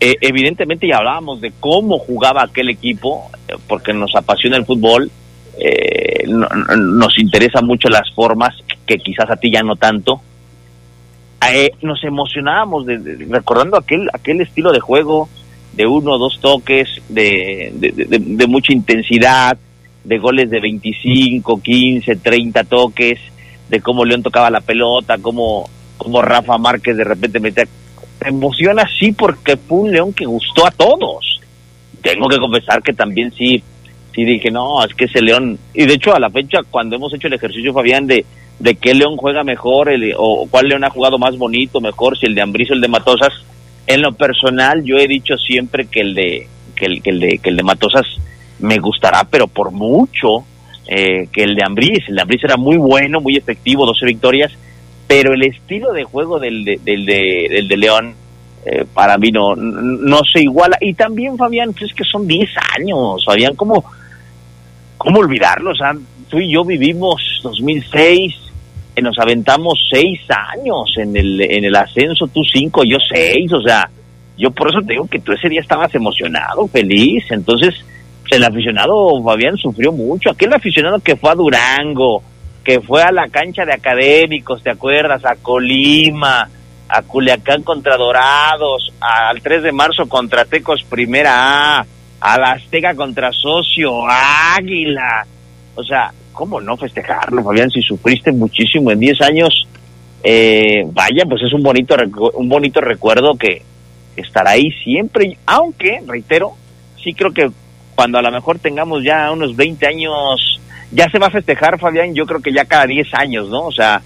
[0.00, 5.10] eh, evidentemente ya hablábamos de cómo jugaba aquel equipo, eh, porque nos apasiona el fútbol,
[5.58, 8.54] eh, no- no- nos interesan mucho las formas,
[8.86, 10.20] que quizás a ti ya no tanto.
[11.52, 15.28] Eh, nos emocionábamos de, recordando aquel, aquel estilo de juego
[15.74, 19.56] de uno o dos toques, de mucha intensidad,
[20.04, 23.18] de goles de 25, 15, 30 toques,
[23.68, 27.64] de cómo León tocaba la pelota, cómo, cómo Rafa Márquez de repente metía
[28.18, 31.40] te emociona sí porque fue un León que gustó a todos.
[32.02, 33.62] Tengo que confesar que también sí,
[34.14, 37.12] sí dije, no, es que ese León, y de hecho a la fecha cuando hemos
[37.14, 38.24] hecho el ejercicio, Fabián, de,
[38.58, 42.26] de qué León juega mejor, el- o cuál León ha jugado más bonito, mejor, si
[42.26, 43.32] el de Ambriz o el de Matosas,
[43.86, 47.38] en lo personal yo he dicho siempre que el de, que el, que el de,
[47.38, 48.06] que el de Matosas
[48.60, 50.44] me gustará, pero por mucho,
[50.86, 54.52] eh, que el de Ambriz, el de Ambriz era muy bueno, muy efectivo, 12 victorias,
[55.08, 58.14] pero el estilo de juego del de, del de, del de León
[58.64, 60.76] eh, para mí no, no se iguala.
[60.80, 63.82] Y también, Fabián, pues es que son 10 años, Fabián, ¿cómo,
[64.98, 65.70] cómo olvidarlo?
[65.70, 65.94] O sea,
[66.28, 68.34] tú y yo vivimos 2006,
[68.94, 70.20] eh, nos aventamos 6
[70.54, 73.88] años en el, en el ascenso, tú 5, yo 6, o sea,
[74.36, 77.74] yo por eso te digo que tú ese día estabas emocionado, feliz, entonces
[78.30, 80.30] el aficionado, Fabián, sufrió mucho.
[80.30, 82.22] Aquel aficionado que fue a Durango,
[82.68, 85.24] que fue a la cancha de académicos, ¿te acuerdas?
[85.24, 86.46] A Colima,
[86.86, 91.86] a Culiacán contra Dorados, al 3 de marzo contra Tecos Primera A,
[92.20, 95.26] a la Azteca contra Socio, Águila.
[95.76, 97.70] O sea, ¿cómo no festejarlo, Fabián?
[97.70, 99.66] Si sufriste muchísimo en 10 años,
[100.22, 101.96] eh, vaya, pues es un bonito,
[102.34, 103.62] un bonito recuerdo que
[104.14, 106.52] estará ahí siempre, aunque, reitero,
[107.02, 107.50] sí creo que
[107.98, 110.60] cuando a lo mejor tengamos ya unos 20 años,
[110.92, 113.66] ya se va a festejar, Fabián, yo creo que ya cada 10 años, ¿no?
[113.66, 114.00] O sea,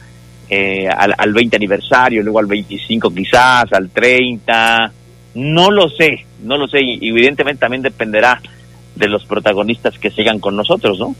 [0.48, 4.90] eh, al, al 20 aniversario, luego al 25 quizás, al 30,
[5.35, 8.40] no lo sé, no lo sé, y evidentemente también dependerá
[8.94, 11.14] de los protagonistas que sigan con nosotros, ¿no?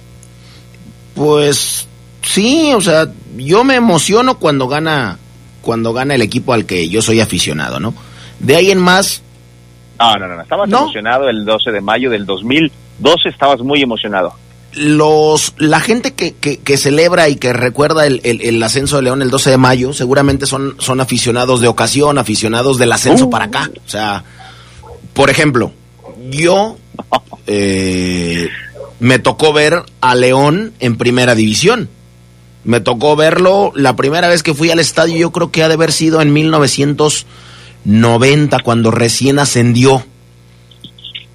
[1.15, 1.87] Pues
[2.23, 3.07] sí, o sea,
[3.37, 5.19] yo me emociono cuando gana
[5.61, 7.93] cuando gana el equipo al que yo soy aficionado, ¿no?
[8.39, 9.23] De ahí en más,
[10.03, 14.35] No, no, no, no, estabas emocionado el 12 de mayo del 2012, estabas muy emocionado.
[14.75, 19.03] los la gente que, que, que celebra y que recuerda el, el- el ascenso de
[19.03, 23.45] León el 12 de mayo seguramente son, son aficionados de ocasión, aficionados del ascenso para
[23.47, 23.71] acá.
[23.85, 24.25] O sea,
[25.13, 25.73] por ejemplo,
[26.31, 26.79] yo
[27.47, 28.49] eh,
[29.01, 31.89] me tocó ver a León en primera división.
[32.65, 35.75] Me tocó verlo la primera vez que fui al estadio, yo creo que ha de
[35.75, 36.33] haber sido en
[37.85, 40.05] 1990, cuando recién ascendió.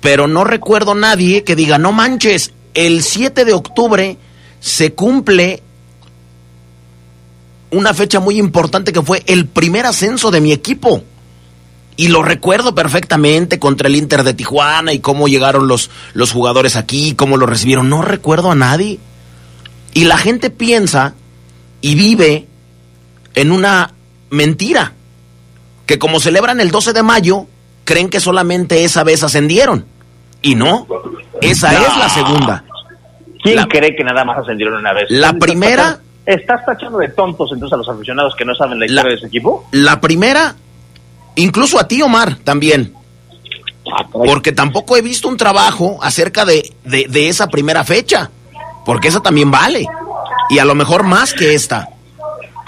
[0.01, 4.17] Pero no recuerdo nadie que diga, no manches, el 7 de octubre
[4.59, 5.63] se cumple
[7.71, 11.03] una fecha muy importante que fue el primer ascenso de mi equipo.
[11.99, 16.75] Y lo recuerdo perfectamente contra el Inter de Tijuana y cómo llegaron los, los jugadores
[16.75, 17.89] aquí, cómo lo recibieron.
[17.89, 18.99] No recuerdo a nadie.
[19.95, 21.15] Y la gente piensa
[21.81, 22.45] y vive
[23.33, 23.95] en una
[24.29, 24.93] mentira.
[25.87, 27.47] Que como celebran el 12 de mayo,
[27.85, 29.85] creen que solamente esa vez ascendieron.
[30.43, 30.85] Y no,
[31.41, 31.79] esa No.
[31.79, 32.63] es la segunda.
[33.41, 35.05] ¿Quién cree que nada más ascendieron una vez?
[35.09, 38.85] La ¿Estás primera- ¿Estás tachando de tontos entonces a los aficionados que no saben la
[38.85, 39.65] historia de ese equipo?
[39.71, 40.55] La primera,
[41.35, 42.93] incluso a ti, Omar, también.
[44.11, 48.29] Porque tampoco he visto un trabajo acerca de, de, de esa primera fecha.
[48.85, 49.87] Porque esa también vale.
[50.49, 51.87] Y a lo mejor más que esta.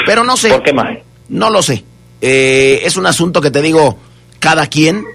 [0.05, 0.49] Pero no sé.
[0.49, 0.97] ¿Por qué más?
[1.27, 1.83] No lo sé.
[2.21, 3.97] Eh, es un asunto que te digo,
[4.39, 5.05] cada quien.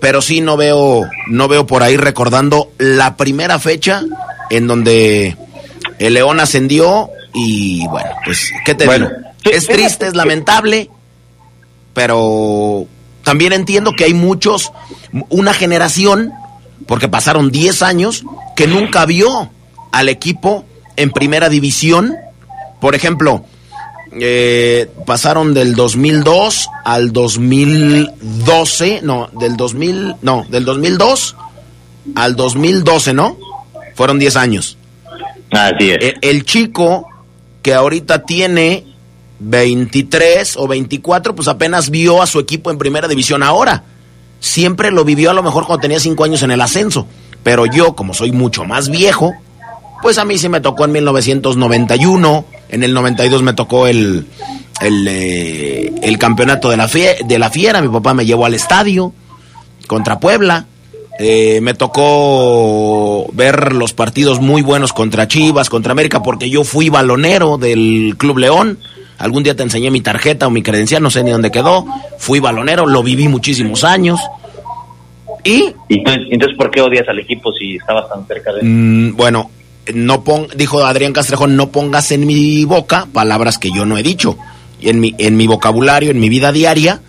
[0.00, 4.02] Pero sí no veo, no veo por ahí recordando la primera fecha
[4.50, 5.36] en donde
[5.98, 7.08] el León ascendió.
[7.32, 9.56] Y bueno, pues, ¿qué te Bueno, digo?
[9.56, 10.90] Es triste, es lamentable
[11.94, 12.86] pero
[13.22, 14.72] también entiendo que hay muchos,
[15.30, 16.32] una generación,
[16.86, 18.24] porque pasaron 10 años,
[18.56, 19.50] que nunca vio
[19.92, 22.16] al equipo en primera división.
[22.80, 23.46] Por ejemplo,
[24.20, 31.36] eh, pasaron del 2002 al 2012, no, del 2000, no, del 2002
[32.14, 33.36] al 2012, ¿no?
[33.94, 34.78] Fueron 10 años.
[35.50, 35.98] Así es.
[36.00, 37.08] El, el chico
[37.62, 38.84] que ahorita tiene
[39.40, 43.84] 23 o 24, pues apenas vio a su equipo en primera división ahora.
[44.40, 47.06] Siempre lo vivió a lo mejor cuando tenía 5 años en el ascenso.
[47.42, 49.34] Pero yo, como soy mucho más viejo,
[50.04, 52.44] pues a mí sí me tocó en 1991.
[52.68, 54.26] En el 92 me tocó el,
[54.82, 57.80] el, eh, el campeonato de la, fie- de la fiera.
[57.80, 59.14] Mi papá me llevó al estadio
[59.86, 60.66] contra Puebla.
[61.18, 66.90] Eh, me tocó ver los partidos muy buenos contra Chivas, contra América, porque yo fui
[66.90, 68.78] balonero del Club León.
[69.16, 71.86] Algún día te enseñé mi tarjeta o mi credencial, no sé ni dónde quedó.
[72.18, 74.20] Fui balonero, lo viví muchísimos años.
[75.44, 78.66] Y, ¿Y entonces, entonces por qué odias al equipo si estabas tan cerca de él?
[78.66, 79.50] mm, bueno,
[79.92, 84.02] no pon, dijo Adrián Castrejón, no pongas en mi boca palabras que yo no he
[84.02, 84.38] dicho.
[84.80, 87.00] Y en mi, en mi vocabulario, en mi vida diaria,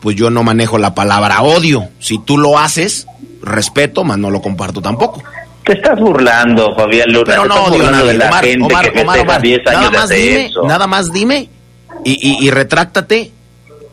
[0.00, 1.88] pues yo no manejo la palabra odio.
[1.98, 3.06] Si tú lo haces,
[3.42, 5.22] respeto, más no lo comparto tampoco.
[5.64, 7.24] Te estás burlando, Fabián Luna.
[7.26, 8.12] Pero no odio a burlando nadie.
[8.12, 10.62] de la Omar, gente Omar, que Omar, Omar, 10 años nada más dime, ascenso.
[10.64, 11.48] nada más dime
[12.04, 13.32] y, y, y retráctate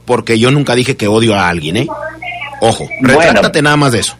[0.05, 1.87] porque yo nunca dije que odio a alguien, ¿eh?
[2.61, 3.19] Ojo, Bueno.
[3.19, 4.15] retráctate nada más de eso.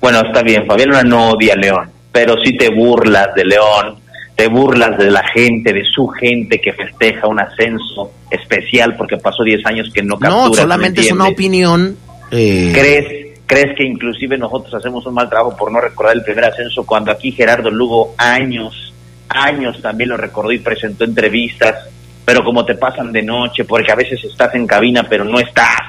[0.00, 3.96] Bueno, está bien, Fabián Luna no odia a León, pero sí te burlas de León,
[4.36, 9.42] te burlas de la gente, de su gente que festeja un ascenso especial porque pasó
[9.42, 10.44] 10 años que no captura.
[10.44, 11.96] No, ¿me solamente es una opinión.
[12.30, 16.44] eh, ¿Crees, ¿Crees que inclusive nosotros hacemos un mal trabajo por no recordar el primer
[16.44, 18.94] ascenso cuando aquí Gerardo Lugo años,
[19.28, 21.88] años también lo recordó y presentó entrevistas,
[22.24, 25.80] pero como te pasan de noche, porque a veces estás en cabina pero no estás,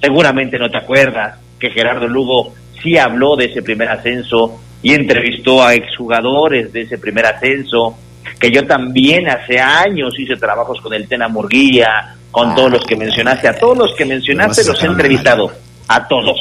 [0.00, 5.62] seguramente no te acuerdas que Gerardo Lugo sí habló de ese primer ascenso y entrevistó
[5.62, 7.96] a exjugadores de ese primer ascenso,
[8.38, 12.96] que yo también hace años hice trabajos con el Tena Murguía, con todos los que
[12.96, 15.52] mencionaste, a todos los que mencionaste los he entrevistado,
[15.88, 16.38] a todos,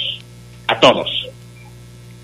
[0.67, 1.09] a todos.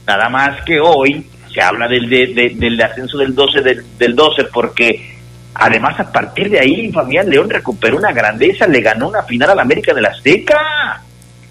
[0.08, 4.16] Nada más que hoy se habla del, de- de- del ascenso del 12 del, del
[4.16, 5.16] 12 porque
[5.56, 9.60] además a partir de ahí Fabián León recuperó una grandeza, le ganó una final al
[9.60, 11.02] América del Azteca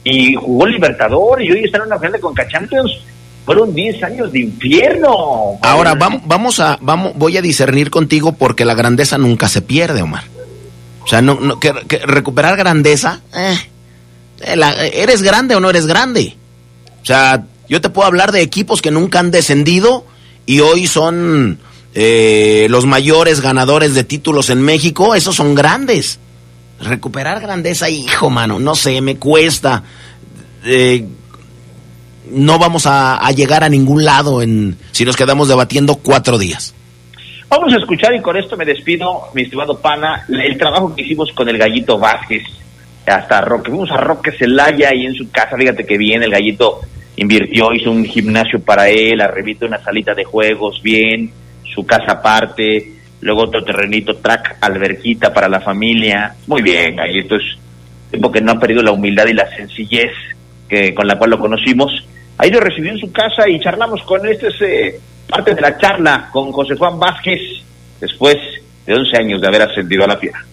[0.05, 2.47] y jugó Libertadores y hoy está en una final de Conca.
[3.45, 5.59] Fueron 10 años de infierno.
[5.63, 10.03] Ahora vamos, vamos a, vamos, voy a discernir contigo porque la grandeza nunca se pierde,
[10.03, 10.25] Omar.
[11.03, 11.59] O sea, no, no
[12.07, 13.21] recuperar grandeza.
[13.37, 13.59] eh,
[14.41, 16.37] eh, ¿Eres grande o no eres grande?
[17.03, 20.07] O sea, yo te puedo hablar de equipos que nunca han descendido
[20.47, 21.59] y hoy son
[21.95, 25.15] eh, los mayores ganadores de títulos en México.
[25.15, 26.19] Esos son grandes.
[26.81, 29.83] Recuperar grandeza, hijo, mano, no sé, me cuesta.
[30.65, 31.07] Eh,
[32.31, 36.75] no vamos a, llegar a ningún lado en si nos quedamos debatiendo cuatro días.
[37.49, 41.31] Vamos a escuchar y con esto me despido, mi estimado pana, el trabajo que hicimos
[41.33, 42.43] con el Gallito Vázquez,
[43.07, 43.71] hasta Roque.
[43.71, 46.81] Fuimos a Roque Celaya y en su casa, fíjate que bien, el Gallito
[47.17, 51.31] invirtió, hizo un gimnasio para él, arrebita una salita de juegos, bien,
[51.73, 52.94] su casa aparte,
[53.25, 56.35] luego otro terrenito, track, alberquita para la familia.
[56.47, 57.57] Muy bien, Gallito, es
[58.11, 60.13] tipo que no ha perdido la humildad y la sencillez
[60.69, 61.91] que con la cual lo conocimos.
[62.37, 65.79] Ahí lo recibió en su casa y charlamos con este es, eh, parte de la
[65.79, 67.41] charla con José Juan Vázquez
[67.99, 68.37] después
[68.85, 70.45] de 11 años de haber ascendido a la fiera.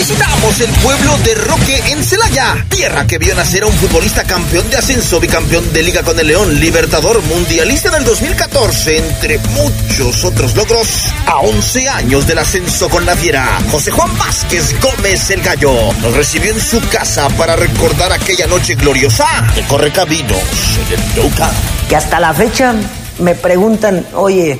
[0.00, 4.70] Visitamos el pueblo de Roque en Celaya, tierra que vio nacer a un futbolista campeón
[4.70, 10.56] de ascenso, bicampeón de liga con el León, libertador mundialista del 2014, entre muchos otros
[10.56, 13.60] logros, a 11 años del ascenso con la fiera.
[13.70, 18.76] José Juan Vázquez Gómez el Gallo nos recibió en su casa para recordar aquella noche
[18.76, 20.40] gloriosa de Correcaminos
[20.86, 21.52] en el Nou Camp.
[21.90, 22.74] que hasta la fecha
[23.18, 24.58] me preguntan, oye,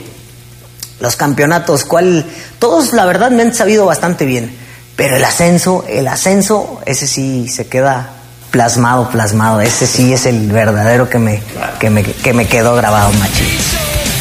[1.00, 2.26] los campeonatos, ¿cuál?
[2.58, 4.54] Todos la verdad me han sabido bastante bien,
[5.00, 8.10] pero el ascenso, el ascenso, ese sí se queda
[8.50, 11.42] plasmado, plasmado, ese sí es el verdadero que me,
[11.78, 13.46] que me, que me quedó grabado, machín.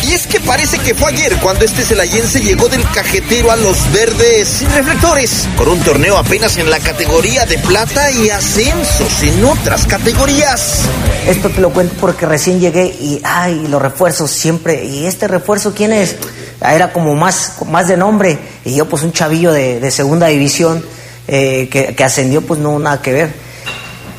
[0.07, 3.91] Y es que parece que fue ayer cuando este celayense llegó del cajetero a los
[3.91, 9.43] verdes sin reflectores, con un torneo apenas en la categoría de plata y ascensos en
[9.43, 10.83] otras categorías.
[11.27, 15.73] Esto te lo cuento porque recién llegué y, ay, los refuerzos siempre, ¿y este refuerzo
[15.75, 16.15] quién es?
[16.62, 20.84] Era como más, más de nombre, y yo pues un chavillo de, de segunda división
[21.28, 23.50] eh, que, que ascendió, pues no, nada que ver.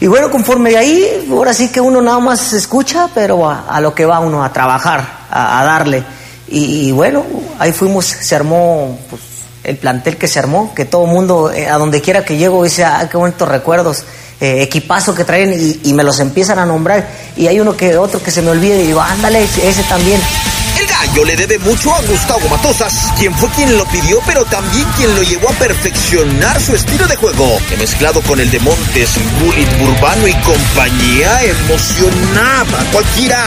[0.01, 3.81] Y bueno, conforme de ahí, ahora sí que uno nada más escucha, pero a, a
[3.83, 6.03] lo que va uno, a trabajar, a, darle.
[6.49, 7.25] Y, bueno,
[7.59, 9.21] ahí fuimos, se armó pues,
[9.63, 12.83] el plantel que se armó, que todo mundo, eh, a donde quiera que llego, dice,
[12.83, 14.05] ah, qué bonitos recuerdos,
[14.41, 17.07] eh, equipazo que traen y, y me los empiezan a nombrar.
[17.37, 20.21] Y hay uno que otro que se me olvida y digo, ándale, ese también.
[21.07, 25.15] Gallo le debe mucho a Gustavo Matosas, quien fue quien lo pidió, pero también quien
[25.17, 29.11] lo llevó a perfeccionar su estilo de juego, que mezclado con el de Montes,
[29.41, 33.43] Gullit, Burbano y compañía, emocionaba a cualquiera.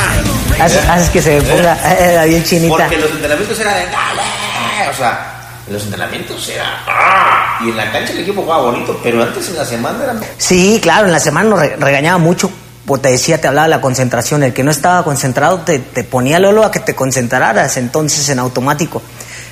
[0.59, 2.75] Haces, haces que se me ponga eh, la bien chinita.
[2.75, 5.33] Porque los entrenamientos eran de dale, o sea,
[5.67, 7.59] en los entrenamientos era ¡ah!
[7.63, 10.79] y en la cancha el equipo jugaba bonito, pero antes en la semana era Sí,
[10.81, 12.51] claro, en la semana nos re- regañaba mucho,
[12.85, 16.03] porque te decía, te hablaba de la concentración, el que no estaba concentrado te, te
[16.03, 19.01] ponía Lolo a que te concentraras, entonces en automático.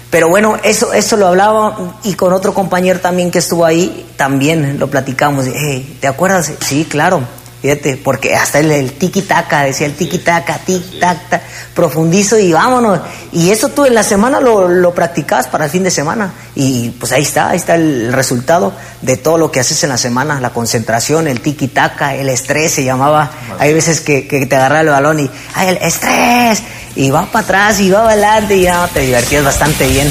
[0.09, 4.77] Pero bueno, eso, eso lo hablaba y con otro compañero también que estuvo ahí, también
[4.77, 5.45] lo platicamos.
[5.47, 6.51] Hey, ¿te acuerdas?
[6.59, 7.21] Sí, claro.
[7.61, 11.41] Fíjate, porque hasta el, el tiki-taka, decía el tiki-taka, tic-tac,
[11.75, 12.99] profundizo y vámonos.
[13.31, 16.33] Y eso tú en la semana lo, lo practicabas para el fin de semana.
[16.55, 19.99] Y pues ahí está, ahí está el resultado de todo lo que haces en la
[19.99, 23.29] semana, la concentración, el tiki-taka, el estrés se llamaba.
[23.59, 26.63] Hay veces que, que te agarraba el balón y, ¡ay, el estrés!
[26.95, 30.09] Y va para atrás y va para adelante y ya te divertías bastante bien.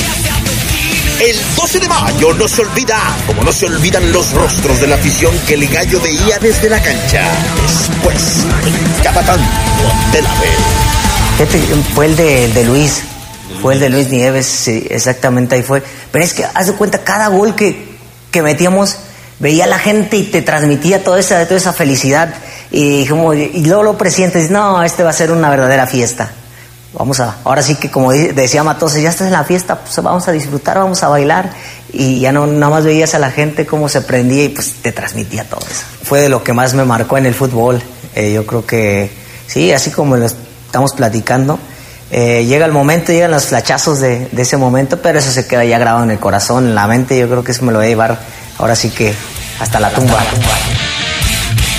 [1.20, 4.94] El 12 de mayo no se olvida, como no se olvidan los rostros de la
[4.94, 7.22] afición que el gallo veía desde la cancha.
[7.60, 9.38] Después, el capatán
[10.12, 10.30] de la.
[11.36, 11.58] Fíjate,
[11.94, 13.02] fue el de, Luis,
[13.60, 15.82] fue el de Luis Nieves, sí, exactamente ahí fue.
[16.10, 17.98] Pero es que haz de cuenta, cada gol que,
[18.30, 18.96] que metíamos,
[19.40, 22.34] veía a la gente y te transmitía toda esa, toda esa felicidad.
[22.70, 26.32] Y, dijimos, y luego lo presientes, no, este va a ser una verdadera fiesta.
[26.92, 30.26] Vamos a, ahora sí que como decía Matose, ya estás en la fiesta, pues vamos
[30.26, 31.50] a disfrutar, vamos a bailar.
[31.92, 34.92] Y ya no, nada más veías a la gente cómo se prendía y pues te
[34.92, 35.82] transmitía todo eso.
[36.02, 37.80] Fue de lo que más me marcó en el fútbol.
[38.14, 39.10] Eh, yo creo que,
[39.46, 41.58] sí, así como lo estamos platicando,
[42.10, 45.78] eh, llega el momento, llegan los flachazos de ese momento, pero eso se queda ya
[45.78, 47.16] grabado en el corazón, en la mente.
[47.18, 48.18] Yo creo que eso me lo voy a llevar
[48.58, 49.14] ahora sí que
[49.60, 50.18] hasta la tumba.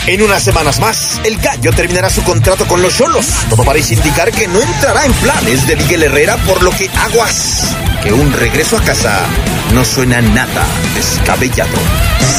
[0.08, 3.28] En unas semanas más, el gallo terminará su contrato con los Cholos.
[3.50, 7.76] Todo parece indicar que no entrará en planes de Miguel Herrera, por lo que aguas,
[8.02, 9.28] que un regreso a casa
[9.76, 11.78] no suena nada descabellado.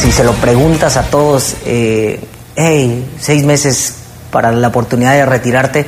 [0.01, 2.19] si se lo preguntas a todos, eh,
[2.57, 3.95] hey, seis meses
[4.33, 5.87] para la oportunidad de retirarte,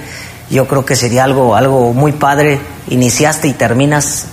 [0.50, 2.60] yo creo que sería algo, algo muy padre.
[2.88, 4.26] Iniciaste y terminas,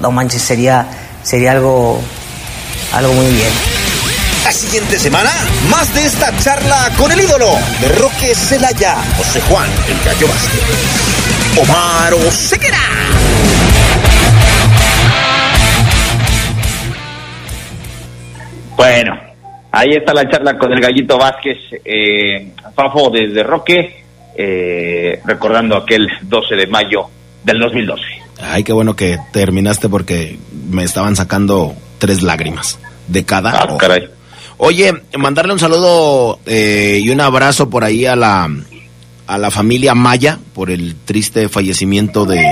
[0.00, 0.86] no manches, sería,
[1.22, 2.00] sería algo,
[2.94, 3.81] algo muy bien.
[4.52, 5.30] Siguiente semana,
[5.70, 7.46] más de esta charla con el ídolo
[7.80, 12.76] de Roque Celaya, José Juan El Gallo Vázquez, Omar Oseguera.
[18.76, 19.18] Bueno,
[19.72, 24.04] ahí está la charla con el Gallito Vázquez, eh, Fafo desde Roque,
[24.36, 27.06] eh, recordando aquel 12 de mayo
[27.42, 28.02] del 2012.
[28.42, 30.38] Ay, qué bueno que terminaste porque
[30.68, 32.78] me estaban sacando tres lágrimas
[33.08, 33.62] de cada.
[33.62, 34.10] Ah, caray.
[34.64, 38.48] Oye, mandarle un saludo eh, y un abrazo por ahí a la
[39.26, 42.44] a la familia Maya por el triste fallecimiento de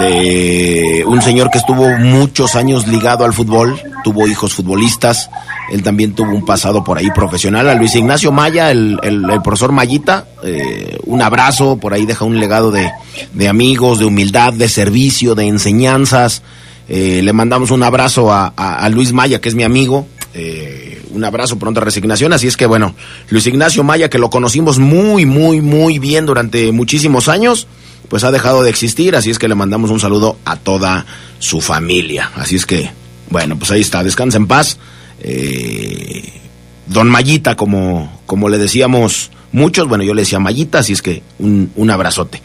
[0.00, 5.28] de un señor que estuvo muchos años ligado al fútbol, tuvo hijos futbolistas,
[5.70, 9.42] él también tuvo un pasado por ahí profesional, a Luis Ignacio Maya, el, el- el
[9.42, 12.90] profesor Mayita, eh, un abrazo, por ahí deja un legado de,
[13.34, 16.42] de amigos, de humildad, de servicio, de enseñanzas,
[16.88, 20.93] eh, le mandamos un abrazo a, a- a Luis Maya, que es mi amigo, eh,
[21.14, 22.94] un abrazo, pronta resignación, así es que bueno,
[23.30, 27.66] Luis Ignacio Maya, que lo conocimos muy, muy, muy bien durante muchísimos años,
[28.08, 31.06] pues ha dejado de existir, así es que le mandamos un saludo a toda
[31.38, 32.30] su familia.
[32.36, 32.90] Así es que,
[33.30, 34.78] bueno, pues ahí está, descansa en paz.
[35.20, 36.40] Eh,
[36.86, 41.22] don Mayita, como, como le decíamos muchos, bueno, yo le decía Mayita, así es que
[41.38, 42.42] un, un abrazote.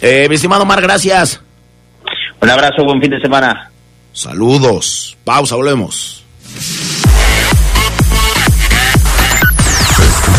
[0.00, 1.40] Eh, mi estimado Mar, gracias.
[2.40, 3.70] Un abrazo, buen fin de semana.
[4.12, 5.16] Saludos.
[5.24, 6.24] Pausa, volvemos.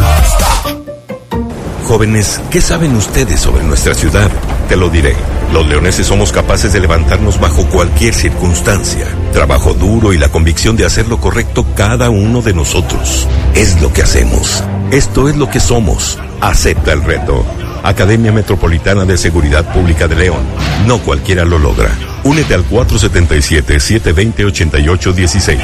[1.94, 4.28] Jóvenes, ¿qué saben ustedes sobre nuestra ciudad?
[4.68, 5.16] Te lo diré.
[5.52, 9.06] Los leoneses somos capaces de levantarnos bajo cualquier circunstancia.
[9.32, 13.28] Trabajo duro y la convicción de hacer lo correcto cada uno de nosotros.
[13.54, 14.64] Es lo que hacemos.
[14.90, 16.18] Esto es lo que somos.
[16.42, 17.46] Acepta el reto.
[17.84, 20.42] Academia Metropolitana de Seguridad Pública de León.
[20.88, 21.92] No cualquiera lo logra.
[22.24, 25.60] Únete al 477-720-8816.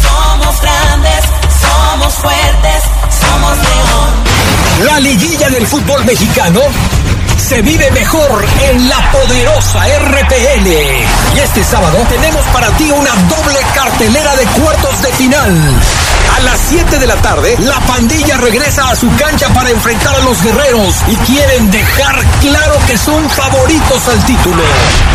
[0.00, 1.24] Somos grandes,
[1.60, 2.84] somos fuertes,
[3.20, 3.75] somos.
[4.84, 6.60] La liguilla del fútbol mexicano
[7.46, 10.66] se vive mejor en la poderosa RPL.
[10.66, 15.80] Y este sábado tenemos para ti una doble cartelera de cuartos de final.
[16.36, 20.20] A las 7 de la tarde, la pandilla regresa a su cancha para enfrentar a
[20.20, 24.62] los guerreros y quieren dejar claro que son favoritos al título.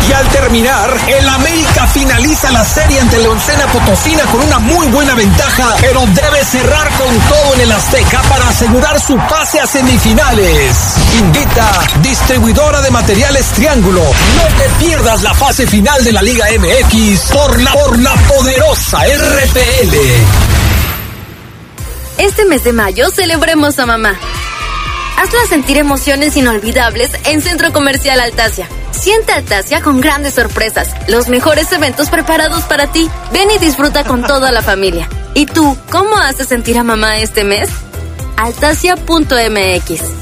[0.08, 5.14] Y al terminar, el América finaliza la serie ante Leoncena Potosina con una muy buena
[5.14, 10.94] ventaja, pero debe cerrar con todo en el Azteca para asegurar su pase a semifinales.
[11.18, 11.70] Invita
[12.22, 14.00] distribuidora de materiales Triángulo.
[14.00, 19.00] No te pierdas la fase final de la Liga MX por la, por la poderosa
[19.04, 19.96] RPL.
[22.18, 24.16] Este mes de mayo celebremos a mamá.
[25.18, 28.68] Hazla sentir emociones inolvidables en Centro Comercial Altasia.
[28.92, 33.10] Siente Altasia con grandes sorpresas, los mejores eventos preparados para ti.
[33.32, 35.08] Ven y disfruta con toda la familia.
[35.34, 37.68] ¿Y tú, cómo haces sentir a mamá este mes?
[38.36, 40.21] Altasia.mx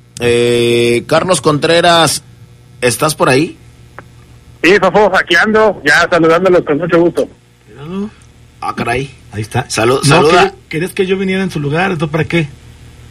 [0.23, 2.23] Eh, Carlos Contreras,
[2.79, 3.57] ¿estás por ahí?
[4.63, 7.27] Sí, Fafo, aquí ando, ya saludándolos con mucho gusto.
[8.61, 9.09] Ah, caray.
[9.31, 9.67] Ahí está.
[9.69, 11.91] Salud, No, saluda, que- ¿Querías que yo viniera en su lugar?
[11.91, 12.47] ¿Esto para qué?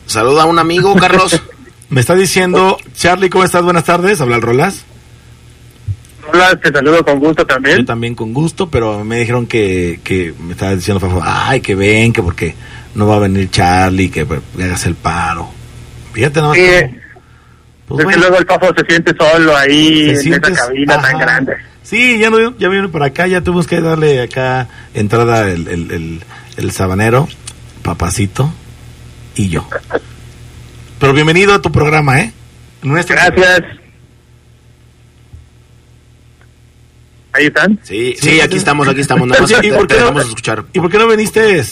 [0.06, 1.40] saluda a un amigo, Carlos.
[1.90, 3.62] Me está diciendo, Charlie, ¿cómo estás?
[3.64, 4.20] Buenas tardes.
[4.20, 4.84] Habla el Rolas.
[6.32, 7.78] Hola, te saludo con gusto también.
[7.78, 11.74] Yo también con gusto, pero me dijeron que, que me estaba diciendo, Fafo, ay, que
[11.74, 12.54] ven, que porque
[12.94, 15.48] no va a venir Charlie, que pues, le hagas el paro.
[16.12, 16.58] Fíjate nada más.
[16.58, 16.96] Sí,
[17.96, 21.04] cómo- es que luego el Fafo se siente solo ahí en sientes- esa cabina tan
[21.16, 21.18] ajá.
[21.18, 21.52] grande.
[21.82, 25.90] Sí, ya, no, ya vino para acá, ya tuvimos que darle acá entrada el, el,
[25.90, 26.20] el,
[26.56, 27.28] el sabanero,
[27.82, 28.52] papacito
[29.34, 29.66] y yo.
[30.98, 32.32] Pero bienvenido a tu programa, ¿eh?
[32.82, 33.62] Nuestro Gracias.
[37.32, 37.78] ¿Ahí están?
[37.82, 39.26] Sí, sí, aquí estamos, aquí estamos.
[39.28, 40.64] Nada más ¿y por qué no- escuchar.
[40.72, 41.64] ¿Y por qué no viniste?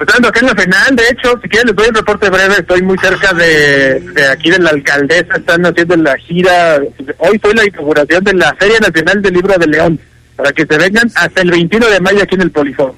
[0.00, 2.54] Pues ando acá en la final, de hecho, si quieren les doy un reporte breve,
[2.58, 6.80] estoy muy cerca de, de aquí de la alcaldesa, están haciendo la gira,
[7.18, 10.00] hoy fue la inauguración de la Feria Nacional del Libro de León,
[10.36, 12.92] para que se vengan hasta el 21 de mayo aquí en el Polifón.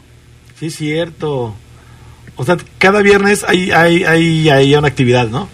[0.60, 1.56] Sí, cierto.
[2.36, 5.48] O sea, cada viernes hay, hay, hay, hay una actividad, ¿no?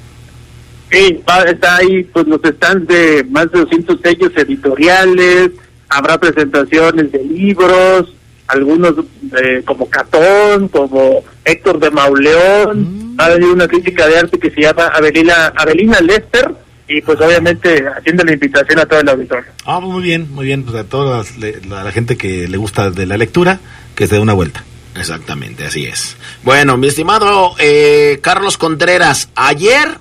[0.92, 5.52] Sí, va- está ahí pues los stands de más de 200 sellos editoriales,
[5.88, 8.12] habrá presentaciones de libros,
[8.48, 8.94] algunos
[9.42, 14.50] eh, como Catón, como Héctor de Mauleón, va a haber una crítica de arte que
[14.50, 16.54] se llama Avelina, Avelina Lester,
[16.88, 19.50] y pues obviamente haciendo la invitación a todo el auditorio.
[19.66, 20.62] Ah, pues muy bien, muy bien.
[20.62, 21.24] Pues a toda
[21.68, 23.60] la, la gente que le gusta de la lectura,
[23.94, 24.64] que se dé una vuelta.
[24.96, 26.16] Exactamente, así es.
[26.42, 29.98] Bueno, mi estimado eh, Carlos Contreras, ayer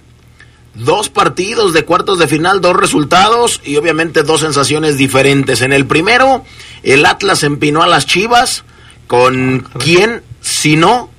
[0.73, 5.61] dos partidos de cuartos de final, dos resultados y obviamente dos sensaciones diferentes.
[5.61, 6.45] En el primero,
[6.83, 8.63] el Atlas empinó a las Chivas
[9.07, 11.09] con quién, si no,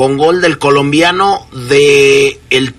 [0.00, 2.72] con gol del colombiano de el,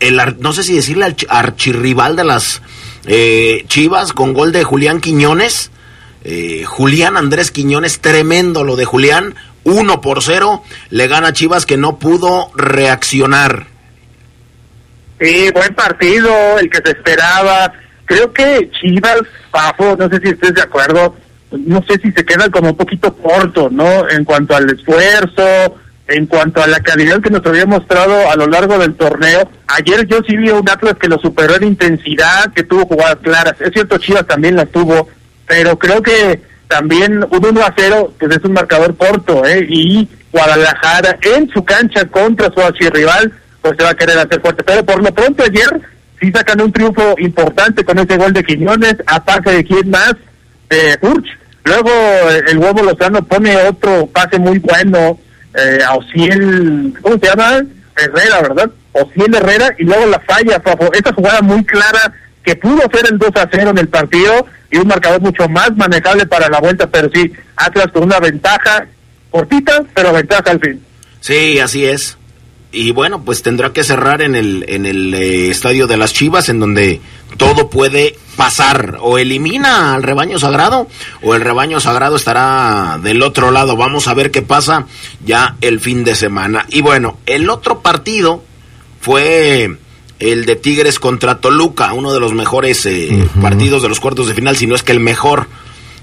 [0.00, 2.60] el no sé si decirle arch- archirrival de las
[3.06, 5.70] eh, Chivas, con gol de Julián Quiñones.
[6.24, 11.76] Eh, Julián Andrés Quiñones, tremendo lo de Julián, 1 por 0, le gana Chivas que
[11.76, 13.68] no pudo reaccionar.
[15.20, 17.72] Sí, buen partido, el que se esperaba.
[18.06, 19.20] Creo que Chivas,
[19.52, 21.14] Pafo, no sé si estés de acuerdo,
[21.52, 24.08] no sé si se queda como un poquito corto, ¿no?
[24.10, 25.76] En cuanto al esfuerzo,
[26.08, 29.48] en cuanto a la calidad que nos había mostrado a lo largo del torneo.
[29.66, 33.18] Ayer yo sí vi a un Atlas que lo superó en intensidad, que tuvo jugadas
[33.22, 33.54] claras.
[33.60, 35.08] Es cierto, Chivas también las tuvo,
[35.46, 39.66] pero creo que también un 1 a 0, pues es un marcador corto, ¿eh?
[39.68, 43.32] Y Guadalajara en su cancha contra su archirrival,
[43.62, 44.62] pues se va a querer hacer fuerte.
[44.62, 45.80] Pero por lo pronto ayer
[46.20, 50.14] sí sacan un triunfo importante con ese gol de Quiñones, aparte de quién más,
[50.68, 51.26] de Urch.
[51.64, 55.18] Luego eh, el huevo Lozano pone otro pase muy bueno
[55.56, 57.62] eh, a Ociel, ¿cómo se llama?
[57.96, 58.70] Herrera, ¿verdad?
[58.92, 60.92] Ociel Herrera, y luego la falla, Fafo.
[60.92, 64.78] Esa jugada muy clara que pudo ser el 2 a 0 en el partido y
[64.78, 68.86] un marcador mucho más manejable para la vuelta, pero sí, Atlas con una ventaja
[69.30, 70.82] cortita, pero ventaja al fin.
[71.20, 72.16] Sí, así es.
[72.76, 76.50] Y bueno, pues tendrá que cerrar en el, en el eh, estadio de las Chivas,
[76.50, 77.00] en donde
[77.38, 78.98] todo puede pasar.
[79.00, 80.86] O elimina al rebaño sagrado,
[81.22, 83.76] o el rebaño sagrado estará del otro lado.
[83.76, 84.86] Vamos a ver qué pasa
[85.24, 86.66] ya el fin de semana.
[86.68, 88.44] Y bueno, el otro partido
[89.00, 89.78] fue
[90.18, 94.34] el de Tigres contra Toluca, uno de los mejores eh, partidos de los cuartos de
[94.34, 95.48] final, si no es que el mejor.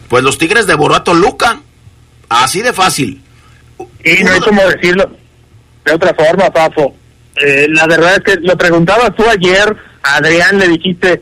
[0.09, 1.61] Pues los Tigres devoró a Toluca,
[2.29, 3.21] así de fácil.
[4.03, 5.22] Y no hay como decirlo
[5.85, 6.95] de otra forma, Pafo.
[7.35, 11.21] Eh, la verdad es que lo preguntabas tú ayer, Adrián le dijiste,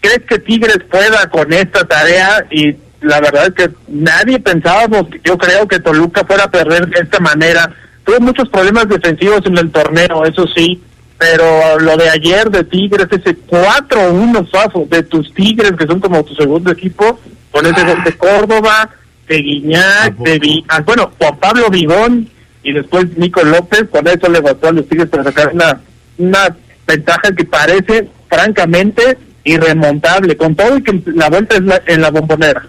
[0.00, 2.44] ¿crees que Tigres pueda con esta tarea?
[2.50, 7.00] Y la verdad es que nadie pensábamos, yo creo que Toluca fuera a perder de
[7.00, 7.72] esta manera.
[8.04, 10.82] Tuvo muchos problemas defensivos en el torneo, eso sí,
[11.18, 16.24] pero lo de ayer de Tigres, ese 4-1, Pafo, de tus Tigres, que son como
[16.24, 17.20] tu segundo equipo,
[17.52, 18.90] con ese gol de Córdoba,
[19.28, 22.28] de Guiñac, de ah, bueno, Juan Pablo Vigón
[22.62, 25.80] y después Nico López, con eso le bastó a los Tigres para sacar una,
[26.18, 26.56] una
[26.86, 32.10] ventaja que parece francamente irremontable, con todo y que la vuelta es la- en la
[32.10, 32.62] bombonera.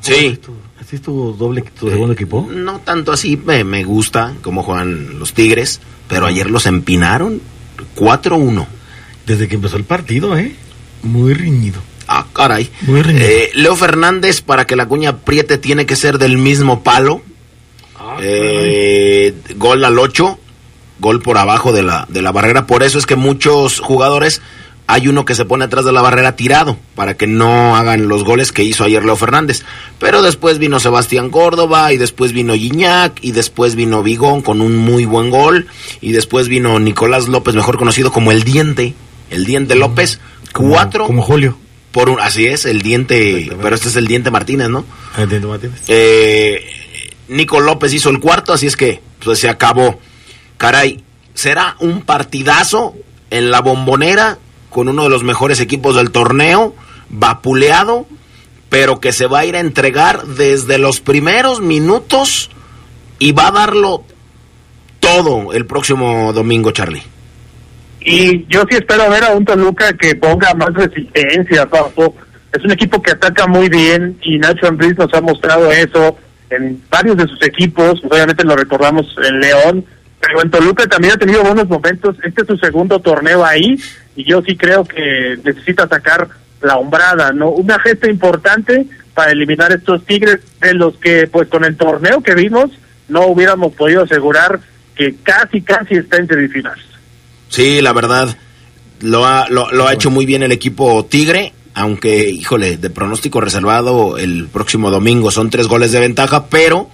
[0.00, 0.38] Sí.
[0.80, 2.48] ¿Así es tu doble, tu segundo equipo?
[2.50, 7.40] No tanto así, me, me gusta cómo juegan los Tigres, pero ayer los empinaron
[7.96, 8.66] 4-1.
[9.26, 10.54] Desde que empezó el partido, ¿eh?
[11.02, 11.80] Muy riñido.
[12.06, 12.70] Ah, caray.
[12.82, 13.26] Muy riñido.
[13.26, 17.20] Eh, Leo Fernández, para que la cuña apriete, tiene que ser del mismo palo.
[18.20, 20.38] Eh, gol al 8,
[21.00, 22.66] gol por abajo de la, de la barrera.
[22.66, 24.42] Por eso es que muchos jugadores,
[24.86, 28.24] hay uno que se pone atrás de la barrera tirado, para que no hagan los
[28.24, 29.62] goles que hizo ayer Leo Fernández.
[29.98, 34.76] Pero después vino Sebastián Córdoba, y después vino Guiñac, y después vino Vigón con un
[34.76, 35.66] muy buen gol,
[36.00, 38.94] y después vino Nicolás López, mejor conocido como El Diente,
[39.30, 40.20] El Diente López.
[40.52, 41.06] Cuatro.
[41.06, 41.58] Como Julio.
[41.92, 44.84] por un, así es, el diente, pero este es el diente Martínez, ¿no?
[45.16, 45.82] El diente Martínez.
[45.88, 46.64] Eh,
[47.28, 49.98] Nico López hizo el cuarto, así es que pues se acabó.
[50.56, 51.02] Caray,
[51.34, 52.94] será un partidazo
[53.30, 54.38] en la bombonera
[54.70, 56.74] con uno de los mejores equipos del torneo,
[57.08, 58.06] vapuleado,
[58.68, 62.50] pero que se va a ir a entregar desde los primeros minutos
[63.18, 64.04] y va a darlo
[65.00, 67.02] todo el próximo domingo, Charlie.
[68.00, 72.14] Y yo sí espero ver a un Toluca que ponga más resistencia, Papo.
[72.52, 76.16] Es un equipo que ataca muy bien y Nacho Ambriz nos ha mostrado eso
[76.50, 78.02] en varios de sus equipos.
[78.04, 79.84] Obviamente lo recordamos en León,
[80.20, 82.16] pero en Toluca también ha tenido buenos momentos.
[82.22, 83.78] Este es su segundo torneo ahí
[84.16, 86.28] y yo sí creo que necesita sacar
[86.60, 87.50] la hombrada, ¿no?
[87.50, 92.34] Una gesta importante para eliminar estos Tigres de los que, pues con el torneo que
[92.34, 92.70] vimos,
[93.08, 94.60] no hubiéramos podido asegurar
[94.96, 96.84] que casi, casi está en semifinales.
[97.48, 98.36] Sí, la verdad,
[99.00, 104.18] lo ha, lo ha hecho muy bien el equipo Tigre, aunque, híjole, de pronóstico reservado
[104.18, 106.88] el próximo domingo son tres goles de ventaja, pero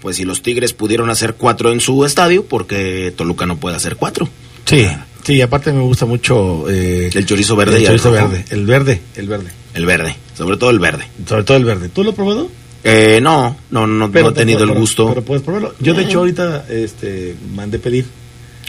[0.00, 3.96] pues si los Tigres pudieron hacer cuatro en su estadio, porque Toluca no puede hacer
[3.96, 4.28] cuatro.
[4.66, 4.86] Sí,
[5.24, 6.68] sí, aparte me gusta mucho...
[6.68, 8.28] eh, El chorizo verde el y el chorizo rojo.
[8.30, 8.44] verde.
[8.50, 9.50] El verde, el verde.
[9.74, 11.04] El verde, sobre todo el verde.
[11.26, 11.88] Sobre todo el verde.
[11.88, 12.48] ¿Tú lo has probado?
[12.84, 15.08] Eh, no, no, no, no he tenido el pero- gusto.
[15.08, 15.74] Pero puedes probarlo.
[15.80, 18.04] Yo, de hecho, ahorita este, mandé pedir.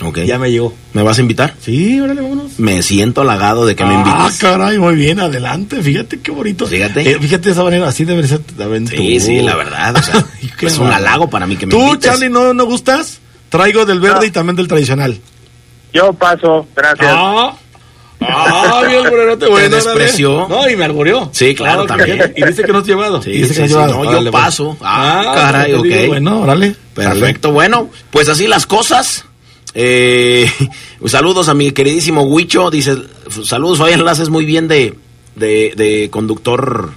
[0.02, 0.20] Ok.
[0.20, 0.74] Ya me llegó.
[0.94, 1.56] ¿Me vas a invitar?
[1.60, 2.60] Sí, órale, vámonos.
[2.60, 4.38] Me siento halagado de que me Ah, invites.
[4.40, 5.82] caray, muy bien, adelante.
[5.82, 6.68] Fíjate qué bonito.
[6.68, 7.02] Fíjate.
[7.10, 9.26] Eh, fíjate de esa manera, así debe ser también Sí, tú.
[9.26, 9.96] sí, la verdad.
[9.96, 10.24] O sea,
[10.62, 12.12] es un halago para mí que me ¿Tú, invites.
[12.12, 13.20] Charlie, no, no gustas?
[13.50, 15.18] Traigo del verde y también del tradicional.
[15.94, 17.10] Yo paso, gracias.
[17.12, 17.54] Ah,
[18.20, 19.76] ah mi alburerote, Te bueno.
[19.76, 20.48] despreció.
[20.50, 21.30] No, y me alburió.
[21.34, 22.34] Sí, claro, Ah, también.
[22.36, 23.22] Y dice que no has llevado.
[23.22, 23.94] Sí, y dice sí, que no has sí, llevado.
[23.94, 24.46] no, yo Órale, bueno.
[24.46, 24.78] paso.
[24.82, 26.08] Ah, caray, te digo, ok.
[26.08, 26.76] Bueno, órale.
[26.94, 29.26] Perfecto, bueno, pues así las cosas.
[29.80, 30.50] Eh,
[31.06, 32.72] saludos a mi queridísimo Huicho.
[32.72, 32.98] Dice,
[33.44, 34.96] saludos, Fabián, lo haces muy bien de,
[35.36, 36.94] de, de conductor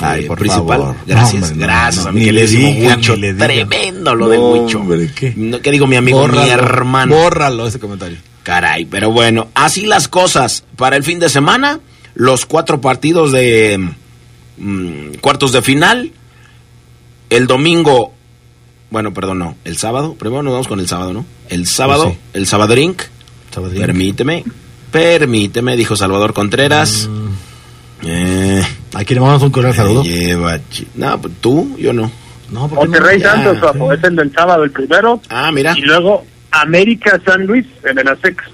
[0.00, 0.80] Ay, eh, por principal.
[0.80, 0.96] favor.
[1.06, 3.14] Gracias, No, hombre, no, gracias no, a mi queridísimo Huicho.
[3.14, 4.84] Tremendo lo del Huicho.
[5.36, 7.14] No, ¿Qué digo mi amigo, mi hermano?
[7.14, 8.18] Bórralo ese comentario.
[8.42, 10.64] Caray, pero bueno, así las cosas.
[10.74, 11.78] Para el fin de semana,
[12.14, 13.88] los cuatro partidos de
[14.58, 16.10] mm, cuartos de final.
[17.30, 18.12] El domingo,
[18.90, 20.14] bueno, perdón, no, el sábado.
[20.14, 21.24] Primero nos vamos con el sábado, ¿no?
[21.48, 22.20] El sábado, Pues sí.
[22.34, 23.02] el Sabadrink.
[23.52, 23.80] Sabadrink.
[23.84, 24.44] Permíteme,
[24.90, 27.08] permíteme, dijo Salvador Contreras.
[28.04, 28.62] Eh,
[28.94, 30.02] Aquí le mandamos un cordial me saludo.
[30.02, 30.58] lleva
[30.94, 32.10] no, pues tú, yo no.
[32.50, 32.68] No.
[32.68, 33.20] Monterrey.
[33.20, 33.58] Santos,
[33.98, 35.20] es el del sábado el primero.
[35.28, 35.74] Ah, mira.
[35.76, 38.44] Y luego América San Luis en el Azteca.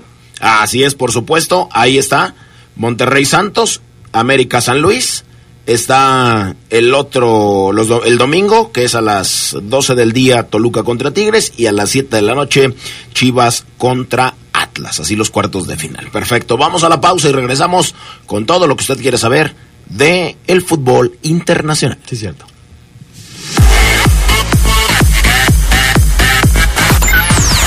[0.40, 2.34] Así es, por supuesto, ahí está.
[2.76, 5.24] Monterrey Santos, América San Luis.
[5.66, 10.82] Está el otro, los do- el domingo, que es a las 12 del día, Toluca
[10.82, 12.74] contra Tigres, y a las 7 de la noche,
[13.14, 14.98] Chivas contra Atlas.
[15.00, 16.08] Así los cuartos de final.
[16.10, 16.56] Perfecto.
[16.56, 17.94] Vamos a la pausa y regresamos
[18.26, 19.54] con todo lo que usted quiere saber
[19.88, 21.98] de el fútbol internacional.
[22.08, 22.44] Sí, cierto.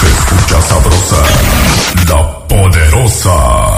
[0.08, 1.24] Escucha sabrosa,
[2.10, 3.75] la poderosa.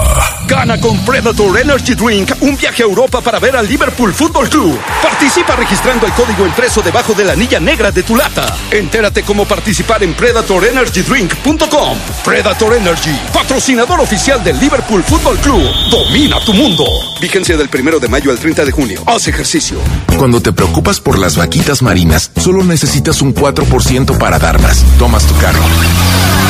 [0.48, 4.78] Gana con Predator Energy Drink un viaje a Europa para ver al Liverpool Football Club.
[5.02, 8.56] Participa registrando el código impreso debajo de la anilla negra de tu lata.
[8.70, 11.98] Entérate cómo participar en PredatorEnergyDrink.com.
[12.24, 15.62] Predator Energy, patrocinador oficial del Liverpool Football Club.
[15.90, 16.84] Domina tu mundo.
[17.20, 19.02] Vigencia del primero de mayo al 30 de junio.
[19.06, 19.78] Haz ejercicio.
[20.16, 24.82] Cuando te preocupas por las vaquitas marinas, solo necesitas un 4% para dar más.
[24.98, 25.60] Tomas tu carro.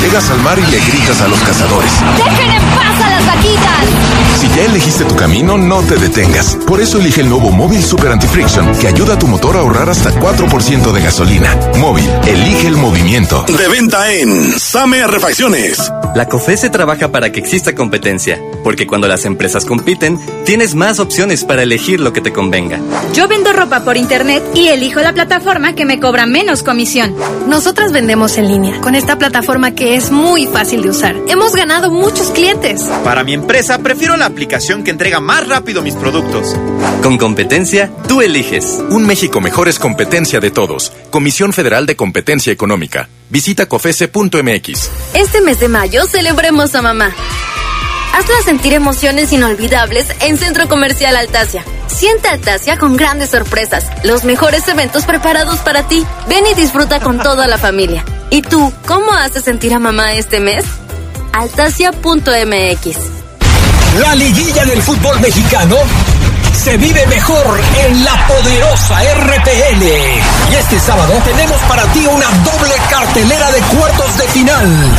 [0.00, 1.92] Llegas al mar y le gritas a los cazadores.
[2.16, 4.07] ¡Dejen en paz a las vaquitas!
[4.38, 6.56] Si ya elegiste tu camino, no te detengas.
[6.64, 9.90] Por eso elige el nuevo Móvil Super Anti-Friction, que ayuda a tu motor a ahorrar
[9.90, 11.56] hasta 4% de gasolina.
[11.78, 13.44] Móvil, elige el movimiento.
[13.48, 15.90] De venta en Same Refacciones.
[16.14, 21.44] La COFESE trabaja para que exista competencia, porque cuando las empresas compiten, tienes más opciones
[21.44, 22.80] para elegir lo que te convenga.
[23.14, 27.14] Yo vendo ropa por internet y elijo la plataforma que me cobra menos comisión.
[27.48, 31.16] Nosotras vendemos en línea con esta plataforma que es muy fácil de usar.
[31.28, 32.82] Hemos ganado muchos clientes.
[33.04, 36.56] Para mi empresa, prefiero la aplicación que entrega más rápido mis productos.
[37.02, 38.78] Con competencia, tú eliges.
[38.90, 40.92] Un México mejor es competencia de todos.
[41.10, 43.08] Comisión Federal de Competencia Económica.
[43.30, 44.90] Visita cofese.mx.
[45.14, 47.14] Este mes de mayo celebremos a mamá.
[48.14, 51.64] Hazla sentir emociones inolvidables en Centro Comercial Altasia.
[51.86, 56.04] Siente Altasia con grandes sorpresas, los mejores eventos preparados para ti.
[56.28, 58.04] Ven y disfruta con toda la familia.
[58.30, 60.64] ¿Y tú, cómo haces sentir a mamá este mes?
[61.32, 63.17] Altasia.mx
[64.00, 65.76] La liguilla del fútbol mexicano
[66.58, 69.82] se vive mejor en la poderosa RPL.
[70.50, 74.96] Y este sábado tenemos para ti una doble cartelera de cuartos de final.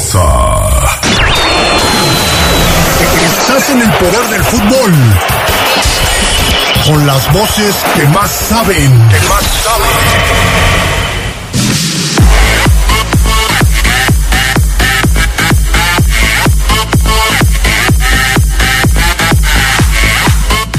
[0.00, 0.20] Poderosa.
[3.24, 4.92] Estás en el poder del fútbol.
[6.86, 9.08] Con las voces que más saben.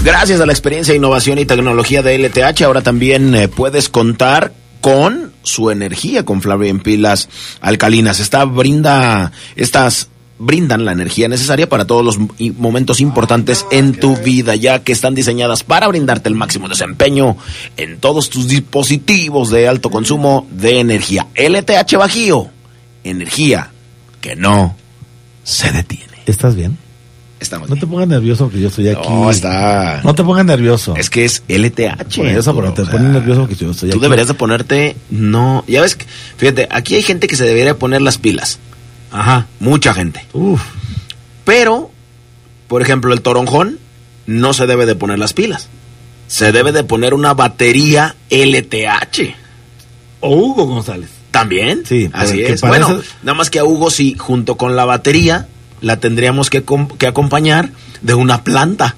[0.03, 4.51] Gracias a la experiencia, innovación y tecnología de LTH, ahora también eh, puedes contar
[4.81, 7.29] con su energía con Flavia en pilas
[7.61, 8.19] alcalinas.
[8.19, 10.09] Esta brinda, estas
[10.41, 12.17] brindan la energía necesaria para todos los
[12.57, 17.37] momentos importantes en tu vida, ya que están diseñadas para brindarte el máximo desempeño
[17.77, 21.27] en todos tus dispositivos de alto consumo de energía.
[21.35, 22.49] LTH Bajío,
[23.03, 23.71] energía
[24.19, 24.75] que no
[25.43, 26.05] se detiene.
[26.25, 26.77] ¿Estás bien?
[27.41, 29.09] Estamos No te pongas nervioso porque yo estoy aquí.
[29.09, 29.99] No, está.
[30.03, 30.95] No te pongas nervioso.
[30.95, 32.15] Es que es LTH.
[32.17, 34.03] Por eso, pero te pones nervioso porque yo estoy Tú aquí.
[34.03, 36.05] deberías de ponerte, no, ya ves, que-
[36.37, 38.59] fíjate, aquí hay gente que se debería poner las pilas.
[39.11, 39.47] Ajá.
[39.59, 40.25] Mucha gente.
[40.33, 40.61] Uf.
[41.43, 41.91] Pero,
[42.67, 43.79] por ejemplo, el toronjón
[44.27, 45.67] no se debe de poner las pilas.
[46.27, 49.35] Se debe de poner una batería LTH.
[50.21, 51.09] O Hugo González.
[51.31, 51.83] También.
[51.85, 52.61] Sí, Así es.
[52.61, 55.47] Bueno, nada más que a Hugo sí, junto con la batería,
[55.81, 56.63] la tendríamos que,
[56.97, 57.69] que acompañar
[58.01, 58.95] de una planta.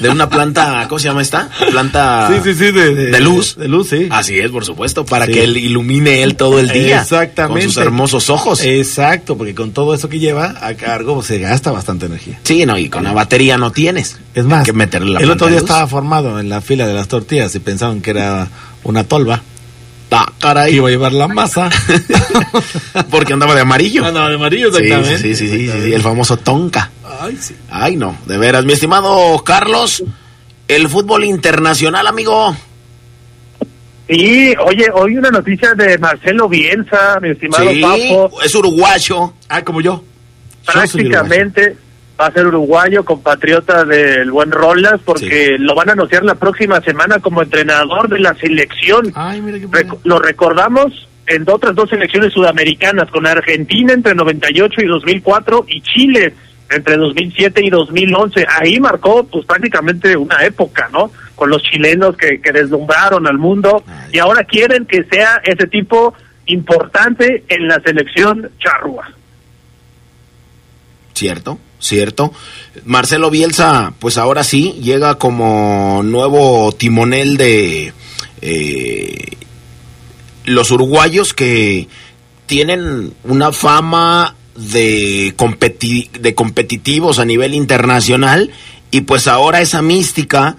[0.00, 1.48] De una planta, ¿cómo se llama esta?
[1.70, 3.56] Planta Sí, sí, sí, de, de luz.
[3.56, 4.08] De luz, sí.
[4.10, 7.02] Así es, por supuesto, para que él ilumine él todo el día.
[7.02, 7.66] Exactamente.
[7.66, 8.62] Con sus hermosos ojos.
[8.64, 12.40] Exacto, porque con todo eso que lleva a cargo pues, se gasta bastante energía.
[12.42, 14.18] Sí, no, y con la batería no tienes.
[14.34, 16.94] Es más, Hay que meterle la el otro día estaba formado en la fila de
[16.94, 18.48] las tortillas y pensaban que era
[18.82, 19.42] una tolva.
[20.12, 20.74] Ah, caray.
[20.74, 21.70] Iba a llevar la masa.
[23.10, 24.04] Porque andaba de amarillo.
[24.04, 25.18] Andaba de amarillo, exactamente.
[25.18, 26.90] Sí, sí, sí, sí, sí, el famoso tonka.
[27.20, 27.54] Ay, sí.
[27.70, 28.64] Ay, no, de veras.
[28.64, 30.02] Mi estimado Carlos,
[30.68, 32.56] el fútbol internacional, amigo.
[34.08, 38.42] Sí, oye, hoy una noticia de Marcelo Bielsa, mi estimado Sí, Papo.
[38.42, 39.34] es uruguayo.
[39.48, 40.02] Ah, como yo.
[40.66, 41.76] prácticamente
[42.20, 46.80] va a ser uruguayo, compatriota del buen Rolas, porque lo van a anunciar la próxima
[46.82, 49.10] semana como entrenador de la selección.
[49.14, 54.82] Ay, mira qué Rec- lo recordamos en otras dos selecciones sudamericanas, con Argentina entre 98
[54.82, 56.34] y 2004 y Chile
[56.68, 58.46] entre 2007 y 2011.
[58.60, 61.10] Ahí marcó pues prácticamente una época, ¿no?
[61.34, 66.14] Con los chilenos que, que deslumbraron al mundo y ahora quieren que sea ese tipo
[66.46, 69.08] importante en la selección charrúa.
[71.14, 72.32] Cierto, cierto.
[72.84, 77.92] Marcelo Bielsa, pues ahora sí, llega como nuevo timonel de
[78.42, 79.36] eh,
[80.44, 81.88] los uruguayos que
[82.46, 88.50] tienen una fama de, competi- de competitivos a nivel internacional
[88.90, 90.56] y pues ahora esa mística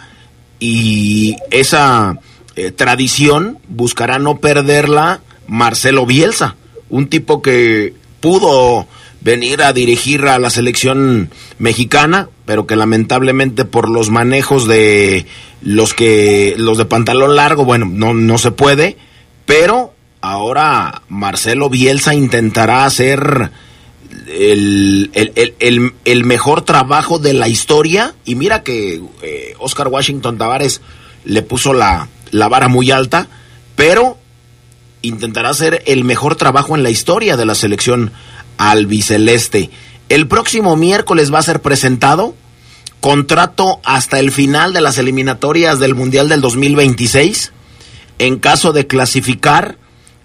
[0.59, 2.19] y esa
[2.55, 6.55] eh, tradición buscará no perderla Marcelo Bielsa,
[6.89, 8.87] un tipo que pudo
[9.21, 15.25] venir a dirigir a la selección mexicana, pero que lamentablemente por los manejos de
[15.61, 18.97] los que los de pantalón largo, bueno, no no se puede,
[19.45, 23.51] pero ahora Marcelo Bielsa intentará hacer
[24.27, 28.15] el, el, el, el, mejor trabajo de la historia.
[28.25, 30.81] Y mira que eh, Oscar Washington Tavares
[31.25, 33.27] le puso la, la vara muy alta,
[33.75, 34.17] pero
[35.01, 38.11] intentará hacer el mejor trabajo en la historia de la selección
[38.69, 39.69] albiceleste.
[40.09, 42.35] El próximo miércoles va a ser presentado
[42.99, 47.51] contrato hasta el final de las eliminatorias del Mundial del 2026.
[48.19, 49.77] En caso de clasificar,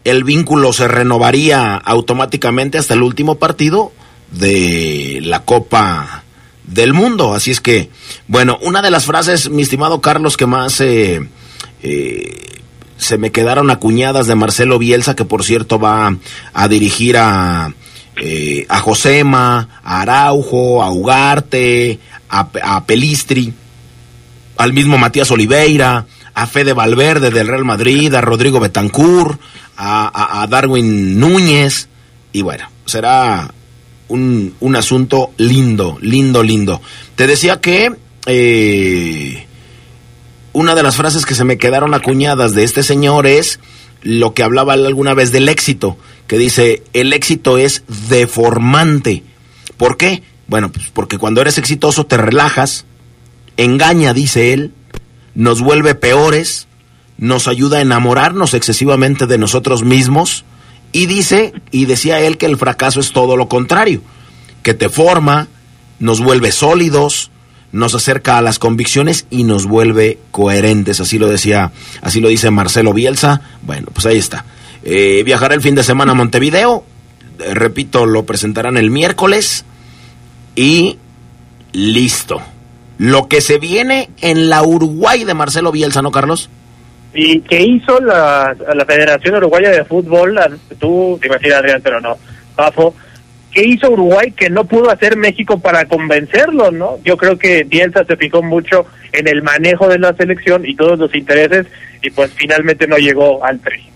[0.05, 3.93] el vínculo se renovaría automáticamente hasta el último partido
[4.31, 6.25] de la Copa
[6.65, 7.33] del Mundo.
[7.33, 7.91] Así es que,
[8.29, 11.27] bueno, una de las frases, mi estimado Carlos, que más eh,
[11.83, 12.61] eh,
[12.99, 16.17] se me quedaron acuñadas de Marcelo Bielsa, que por cierto va
[16.53, 17.73] a dirigir a,
[18.17, 21.99] eh, a Josema, a Araujo, a Ugarte,
[22.29, 23.53] a, Pelistri,
[24.57, 29.41] al mismo Matías Oliveira, a Fede Valverde del Real Madrid, a Rodrigo Betancourt,
[29.77, 31.89] a Darwin Núñez,
[32.33, 33.51] y bueno, será
[34.09, 36.81] un, un, asunto lindo, lindo, lindo.
[37.15, 37.93] Te decía que
[38.27, 39.47] eh,
[40.53, 43.61] una de las frases que se me quedaron acuñadas de este señor es
[44.03, 49.23] lo que hablaba alguna vez del éxito, que dice, el éxito es deformante.
[49.77, 50.23] ¿Por qué?
[50.47, 52.85] Bueno, pues porque cuando eres exitoso te relajas,
[53.57, 54.73] engaña, dice él,
[55.35, 56.67] nos vuelve peores,
[57.19, 60.45] nos ayuda a enamorarnos excesivamente de nosotros mismos
[60.93, 64.03] y dice, y decía él que el fracaso es todo lo contrario,
[64.63, 65.49] que te forma,
[65.99, 67.31] nos vuelve sólidos,
[67.77, 71.71] nos acerca a las convicciones y nos vuelve coherentes, así lo decía,
[72.03, 73.43] así lo dice Marcelo Bielsa.
[73.63, 74.45] Bueno, pues ahí está.
[74.83, 76.85] Eh, viajará el fin de semana a Montevideo,
[77.39, 79.65] eh, repito, lo presentarán el miércoles
[80.55, 80.99] y
[81.73, 82.41] listo.
[82.99, 86.49] Lo que se viene en la Uruguay de Marcelo Bielsa, ¿no, Carlos?
[87.15, 90.35] ¿Y qué hizo la, la Federación Uruguaya de Fútbol?
[90.35, 92.17] La- Tú te imaginas, Adrián, pero no.
[92.55, 92.95] Pafo,
[93.53, 96.99] ¿qué hizo Uruguay que no pudo hacer México para convencerlo, no?
[97.05, 100.99] Yo creo que Bielsa se fijó mucho en el manejo de la selección y todos
[100.99, 101.67] los intereses
[102.03, 103.89] y pues finalmente no llegó al tri.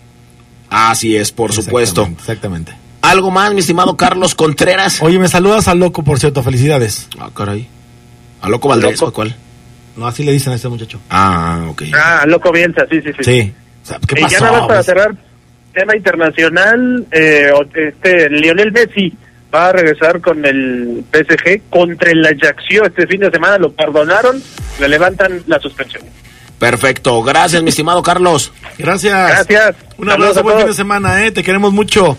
[0.70, 2.08] Así es, por supuesto.
[2.18, 2.72] Exactamente.
[3.02, 5.02] ¿Algo más, mi estimado Carlos Contreras?
[5.02, 7.08] Oye, me saludas al loco, por cierto, felicidades.
[7.18, 7.66] Ah, caray.
[8.42, 9.34] ¿A Loco Valdés o cuál?
[9.96, 11.00] No, así le dicen a este muchacho.
[11.10, 11.82] Ah, ok.
[11.94, 13.24] Ah, loco Bielsa, sí, sí, sí.
[13.24, 13.52] Sí.
[13.82, 14.34] O sea, ¿Qué Y pasó?
[14.34, 15.14] ya nada más para Pues, cerrar,
[15.74, 19.12] tema internacional, eh, este Lionel Messi
[19.54, 24.42] va a regresar con el PSG contra el Ajaxio este fin de semana, lo perdonaron,
[24.78, 26.02] le levantan la suspensión.
[26.58, 27.22] Perfecto.
[27.22, 28.52] Gracias, mi estimado Carlos.
[28.78, 29.46] Gracias.
[29.48, 29.76] Gracias.
[29.96, 31.32] Un abrazo, buen fin de semana, ¿eh?
[31.32, 32.16] Te queremos mucho.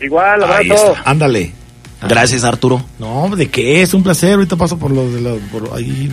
[0.00, 0.94] Igual, abrazo.
[1.04, 1.52] Ándale.
[2.06, 2.84] Gracias, Arturo.
[2.98, 3.82] No, ¿de qué?
[3.82, 4.34] Es un placer.
[4.34, 6.12] Ahorita paso por lo de la, por ahí.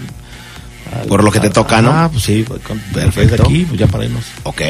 [1.08, 1.92] Por lo que te toca, ¿no?
[1.92, 2.44] Ah, pues sí.
[2.44, 3.44] Con, Perfecto.
[3.44, 4.24] aquí, pues ya para irnos.
[4.44, 4.62] Ok.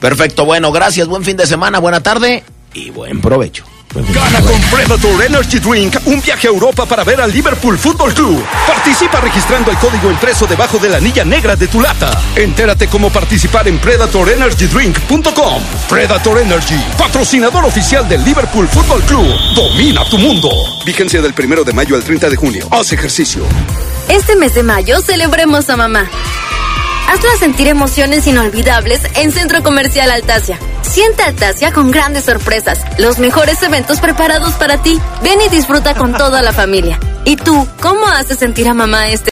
[0.00, 0.44] Perfecto.
[0.44, 1.08] Bueno, gracias.
[1.08, 3.64] Buen fin de semana, buena tarde y buen provecho.
[3.94, 8.42] Gana con Predator Energy Drink un viaje a Europa para ver al Liverpool Football Club.
[8.66, 12.10] Participa registrando el código impreso debajo de la anilla negra de tu lata.
[12.34, 15.62] Entérate cómo participar en PredatorEnergyDrink.com.
[15.90, 19.28] Predator Energy, patrocinador oficial del Liverpool Football Club.
[19.54, 20.48] Domina tu mundo.
[20.86, 22.66] Vigencia del primero de mayo al 30 de junio.
[22.70, 23.44] Haz ejercicio.
[24.08, 26.10] Este mes de mayo celebremos a mamá.
[27.08, 30.58] Hazla sentir emociones inolvidables en Centro Comercial Altasia.
[30.82, 35.00] Siente Altasia con grandes sorpresas, los mejores eventos preparados para ti.
[35.22, 36.98] Ven y disfruta con toda la familia.
[37.24, 39.31] ¿Y tú, cómo haces sentir a mamá este